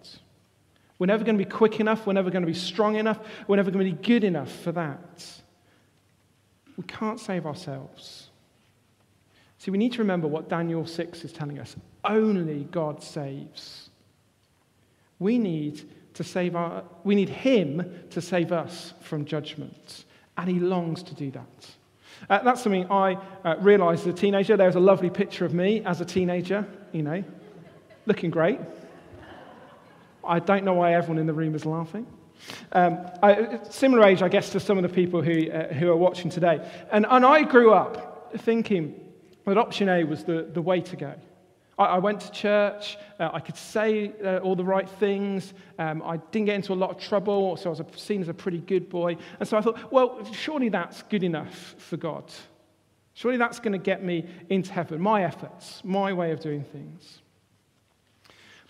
We're 0.97 1.07
never 1.07 1.23
going 1.23 1.37
to 1.37 1.43
be 1.43 1.49
quick 1.49 1.79
enough. 1.79 2.07
We're 2.07 2.13
never 2.13 2.31
going 2.31 2.43
to 2.43 2.47
be 2.47 2.53
strong 2.53 2.95
enough. 2.95 3.19
We're 3.47 3.57
never 3.57 3.69
going 3.69 3.85
to 3.85 3.91
be 3.91 4.01
good 4.01 4.23
enough 4.23 4.51
for 4.51 4.71
that. 4.71 5.25
We 6.77 6.83
can't 6.85 7.19
save 7.19 7.45
ourselves. 7.45 8.29
See, 9.65 9.71
we 9.71 9.79
need 9.79 9.93
to 9.93 9.97
remember 9.97 10.27
what 10.27 10.47
Daniel 10.47 10.85
6 10.85 11.25
is 11.25 11.33
telling 11.33 11.57
us. 11.57 11.75
Only 12.03 12.65
God 12.65 13.01
saves. 13.01 13.89
We 15.17 15.39
need 15.39 15.89
to 16.13 16.23
save 16.23 16.55
our, 16.55 16.83
we 17.03 17.15
need 17.15 17.29
Him 17.29 18.03
to 18.11 18.21
save 18.21 18.51
us 18.51 18.93
from 19.01 19.25
judgment. 19.25 20.05
And 20.37 20.47
He 20.47 20.59
longs 20.59 21.01
to 21.01 21.15
do 21.15 21.31
that. 21.31 21.67
Uh, 22.29 22.43
that's 22.43 22.61
something 22.61 22.85
I 22.91 23.17
uh, 23.43 23.55
realized 23.57 24.01
as 24.01 24.13
a 24.13 24.13
teenager. 24.13 24.55
There's 24.55 24.75
a 24.75 24.79
lovely 24.79 25.09
picture 25.09 25.45
of 25.45 25.55
me 25.55 25.81
as 25.83 25.99
a 25.99 26.05
teenager, 26.05 26.67
you 26.91 27.01
know, 27.01 27.23
looking 28.05 28.29
great. 28.29 28.59
I 30.23 30.37
don't 30.37 30.63
know 30.63 30.73
why 30.73 30.93
everyone 30.93 31.17
in 31.17 31.25
the 31.25 31.33
room 31.33 31.55
is 31.55 31.65
laughing. 31.65 32.05
Um, 32.71 32.99
I, 33.23 33.61
similar 33.71 34.05
age, 34.05 34.21
I 34.21 34.29
guess, 34.29 34.51
to 34.51 34.59
some 34.59 34.77
of 34.77 34.83
the 34.83 34.89
people 34.89 35.23
who, 35.23 35.49
uh, 35.49 35.73
who 35.73 35.89
are 35.89 35.97
watching 35.97 36.29
today. 36.29 36.63
And, 36.91 37.07
and 37.09 37.25
I 37.25 37.41
grew 37.41 37.73
up 37.73 38.31
thinking 38.37 39.01
that 39.45 39.57
option 39.57 39.89
A 39.89 40.03
was 40.03 40.23
the, 40.23 40.47
the 40.53 40.61
way 40.61 40.81
to 40.81 40.95
go. 40.95 41.13
I, 41.77 41.85
I 41.85 41.97
went 41.99 42.21
to 42.21 42.31
church, 42.31 42.97
uh, 43.19 43.29
I 43.33 43.39
could 43.39 43.57
say 43.57 44.11
uh, 44.23 44.37
all 44.37 44.55
the 44.55 44.63
right 44.63 44.89
things, 44.89 45.53
um, 45.79 46.01
I 46.03 46.17
didn't 46.17 46.45
get 46.45 46.55
into 46.55 46.73
a 46.73 46.75
lot 46.75 46.89
of 46.89 46.97
trouble, 46.97 47.57
so 47.57 47.69
I 47.69 47.73
was 47.73 47.83
seen 47.95 48.21
as 48.21 48.29
a 48.29 48.33
pretty 48.33 48.59
good 48.59 48.89
boy. 48.89 49.17
And 49.39 49.47
so 49.47 49.57
I 49.57 49.61
thought, 49.61 49.91
well, 49.91 50.27
surely 50.31 50.69
that's 50.69 51.03
good 51.03 51.23
enough 51.23 51.75
for 51.77 51.97
God. 51.97 52.31
Surely 53.13 53.37
that's 53.37 53.59
going 53.59 53.71
to 53.71 53.77
get 53.77 54.03
me 54.03 54.25
into 54.49 54.73
heaven, 54.73 54.99
my 54.99 55.23
efforts, 55.23 55.81
my 55.83 56.11
way 56.11 56.31
of 56.31 56.39
doing 56.39 56.63
things. 56.63 57.21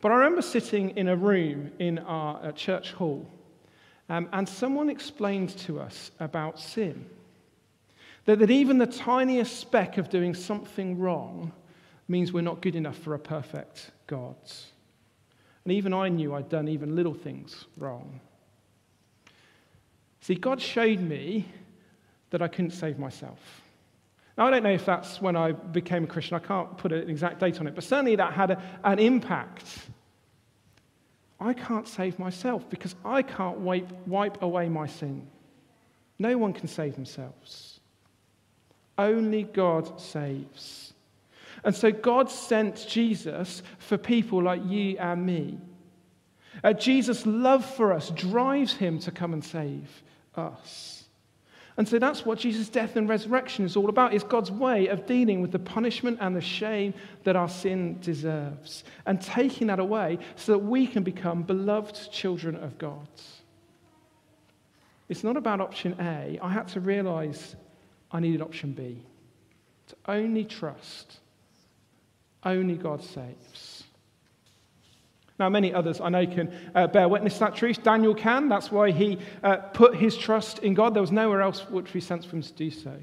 But 0.01 0.11
I 0.11 0.15
remember 0.15 0.43
sitting 0.43 0.91
in 0.91 1.07
a 1.07 1.15
room 1.15 1.71
in 1.79 1.97
our 1.99 2.39
uh, 2.43 2.51
church 2.51 2.93
hall, 2.93 3.27
um, 4.07 4.29
and 4.33 4.47
someone 4.47 4.87
explained 4.87 5.57
to 5.59 5.79
us 5.79 6.11
about 6.19 6.59
sin. 6.59 7.09
That, 8.25 8.39
that 8.39 8.51
even 8.51 8.77
the 8.77 8.87
tiniest 8.87 9.59
speck 9.59 9.97
of 9.97 10.09
doing 10.09 10.33
something 10.33 10.97
wrong 10.99 11.51
means 12.07 12.33
we're 12.33 12.41
not 12.41 12.61
good 12.61 12.75
enough 12.75 12.97
for 12.97 13.13
a 13.13 13.19
perfect 13.19 13.91
God. 14.07 14.35
And 15.63 15.71
even 15.73 15.93
I 15.93 16.09
knew 16.09 16.33
I'd 16.35 16.49
done 16.49 16.67
even 16.67 16.95
little 16.95 17.13
things 17.13 17.65
wrong. 17.77 18.19
See, 20.21 20.35
God 20.35 20.61
showed 20.61 20.99
me 20.99 21.45
that 22.31 22.41
I 22.41 22.47
couldn't 22.47 22.71
save 22.71 22.99
myself. 22.99 23.39
Now, 24.37 24.47
I 24.47 24.51
don't 24.51 24.63
know 24.63 24.71
if 24.71 24.85
that's 24.85 25.21
when 25.21 25.35
I 25.35 25.53
became 25.53 26.03
a 26.03 26.07
Christian. 26.07 26.35
I 26.35 26.39
can't 26.39 26.77
put 26.77 26.91
an 26.91 27.09
exact 27.09 27.39
date 27.39 27.59
on 27.59 27.67
it, 27.67 27.75
but 27.75 27.83
certainly 27.83 28.15
that 28.15 28.33
had 28.33 28.51
a, 28.51 28.61
an 28.83 28.99
impact. 28.99 29.65
I 31.39 31.53
can't 31.53 31.87
save 31.87 32.19
myself 32.19 32.69
because 32.69 32.95
I 33.05 33.21
can't 33.21 33.59
wipe, 33.59 33.91
wipe 34.07 34.41
away 34.41 34.67
my 34.67 34.87
sin. 34.87 35.27
No 36.19 36.37
one 36.37 36.53
can 36.53 36.67
save 36.67 36.95
themselves. 36.95 37.74
Only 38.97 39.43
God 39.43 39.99
saves. 39.99 40.93
And 41.63 41.75
so 41.75 41.91
God 41.91 42.29
sent 42.29 42.85
Jesus 42.87 43.63
for 43.79 43.97
people 43.97 44.41
like 44.43 44.61
you 44.65 44.97
and 44.97 45.25
me. 45.25 45.57
Uh, 46.63 46.73
Jesus' 46.73 47.25
love 47.25 47.65
for 47.65 47.91
us 47.91 48.11
drives 48.11 48.73
him 48.73 48.99
to 48.99 49.11
come 49.11 49.33
and 49.33 49.43
save 49.43 50.03
us. 50.35 51.03
And 51.77 51.87
so 51.87 51.99
that's 51.99 52.25
what 52.25 52.39
Jesus' 52.39 52.69
death 52.69 52.95
and 52.95 53.09
resurrection 53.09 53.65
is 53.65 53.75
all 53.75 53.89
about. 53.89 54.13
It's 54.13 54.23
God's 54.23 54.51
way 54.51 54.87
of 54.87 55.05
dealing 55.05 55.41
with 55.41 55.51
the 55.51 55.59
punishment 55.59 56.19
and 56.21 56.33
the 56.33 56.41
shame 56.41 56.93
that 57.25 57.35
our 57.35 57.49
sin 57.49 57.99
deserves 57.99 58.85
and 59.05 59.21
taking 59.21 59.67
that 59.67 59.79
away 59.79 60.19
so 60.37 60.53
that 60.53 60.59
we 60.59 60.87
can 60.87 61.03
become 61.03 61.43
beloved 61.43 62.11
children 62.11 62.55
of 62.55 62.77
God. 62.77 63.07
It's 65.09 65.23
not 65.23 65.35
about 65.35 65.59
option 65.59 65.97
A. 65.99 66.39
I 66.41 66.49
had 66.49 66.69
to 66.69 66.79
realize 66.79 67.57
I 68.15 68.21
needed 68.21 68.41
option 68.41 68.71
B 68.71 69.01
to 69.87 69.95
only 70.07 70.45
trust, 70.45 71.19
only 72.45 72.75
God 72.75 73.03
saves. 73.03 73.83
Now, 75.37 75.49
many 75.49 75.73
others 75.73 75.99
I 75.99 76.07
know 76.07 76.25
can 76.25 76.55
uh, 76.73 76.87
bear 76.87 77.09
witness 77.09 77.33
to 77.33 77.39
that 77.41 77.55
truth. 77.55 77.83
Daniel 77.83 78.15
can. 78.15 78.47
That's 78.47 78.71
why 78.71 78.91
he 78.91 79.17
uh, 79.43 79.57
put 79.57 79.97
his 79.97 80.15
trust 80.15 80.59
in 80.59 80.73
God. 80.75 80.93
There 80.93 81.01
was 81.01 81.11
nowhere 81.11 81.41
else 81.41 81.69
which 81.69 81.93
we 81.93 81.99
sense 81.99 82.23
for 82.23 82.37
him 82.37 82.41
to 82.41 82.53
do 82.53 82.71
so. 82.71 82.93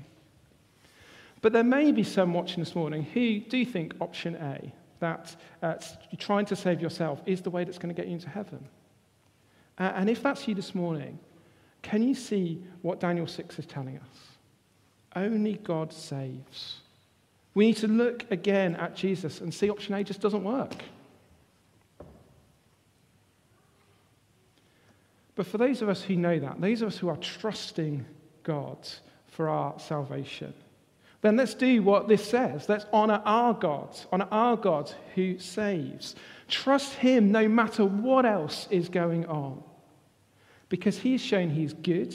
But 1.42 1.52
there 1.52 1.62
may 1.62 1.92
be 1.92 2.04
some 2.04 2.32
watching 2.32 2.64
this 2.64 2.74
morning 2.74 3.02
who 3.02 3.40
do 3.40 3.66
think 3.66 3.92
option 4.00 4.36
A, 4.36 4.72
that 5.00 5.36
uh, 5.62 5.74
trying 6.16 6.46
to 6.46 6.56
save 6.56 6.80
yourself, 6.80 7.20
is 7.26 7.42
the 7.42 7.50
way 7.50 7.64
that's 7.64 7.76
going 7.76 7.94
to 7.94 8.00
get 8.00 8.08
you 8.08 8.14
into 8.14 8.30
heaven. 8.30 8.66
And 9.76 10.08
if 10.08 10.22
that's 10.22 10.48
you 10.48 10.54
this 10.54 10.74
morning, 10.74 11.18
can 11.82 12.02
you 12.02 12.14
see 12.14 12.62
what 12.80 12.98
Daniel 12.98 13.26
6 13.26 13.58
is 13.58 13.66
telling 13.66 13.98
us? 13.98 14.31
Only 15.14 15.54
God 15.54 15.92
saves. 15.92 16.80
We 17.54 17.66
need 17.66 17.76
to 17.78 17.88
look 17.88 18.30
again 18.30 18.76
at 18.76 18.96
Jesus 18.96 19.40
and 19.40 19.52
see 19.52 19.68
option 19.68 19.94
A 19.94 20.02
just 20.02 20.20
doesn't 20.20 20.42
work. 20.42 20.74
But 25.34 25.46
for 25.46 25.58
those 25.58 25.82
of 25.82 25.88
us 25.88 26.02
who 26.02 26.16
know 26.16 26.38
that, 26.38 26.60
those 26.60 26.82
of 26.82 26.88
us 26.88 26.98
who 26.98 27.08
are 27.08 27.16
trusting 27.16 28.04
God 28.42 28.78
for 29.28 29.48
our 29.48 29.78
salvation, 29.78 30.52
then 31.22 31.36
let's 31.36 31.54
do 31.54 31.82
what 31.82 32.08
this 32.08 32.24
says. 32.24 32.68
Let's 32.68 32.86
honor 32.92 33.22
our 33.24 33.54
God, 33.54 33.96
honor 34.10 34.28
our 34.30 34.56
God 34.56 34.92
who 35.14 35.38
saves. 35.38 36.16
Trust 36.48 36.94
Him 36.94 37.30
no 37.32 37.48
matter 37.48 37.84
what 37.84 38.26
else 38.26 38.66
is 38.70 38.88
going 38.88 39.26
on. 39.26 39.62
Because 40.68 40.98
He 40.98 41.12
He's 41.12 41.22
shown 41.22 41.48
He's 41.48 41.72
good, 41.72 42.14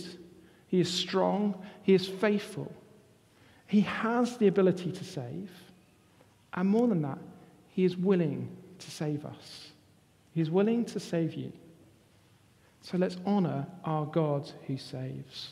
He 0.67 0.79
is 0.79 0.91
strong, 0.91 1.63
He 1.83 1.93
is 1.93 2.07
faithful. 2.07 2.71
He 3.67 3.81
has 3.81 4.37
the 4.37 4.47
ability 4.47 4.91
to 4.91 5.03
save. 5.03 5.51
And 6.53 6.69
more 6.69 6.87
than 6.87 7.01
that, 7.03 7.19
He 7.69 7.83
is 7.83 7.95
willing 7.95 8.49
to 8.79 8.91
save 8.91 9.25
us. 9.25 9.71
He 10.33 10.41
is 10.41 10.49
willing 10.49 10.85
to 10.85 10.99
save 10.99 11.33
you. 11.33 11.51
So 12.81 12.97
let's 12.97 13.17
honor 13.25 13.67
our 13.83 14.05
God 14.05 14.49
who 14.65 14.77
saves. 14.77 15.51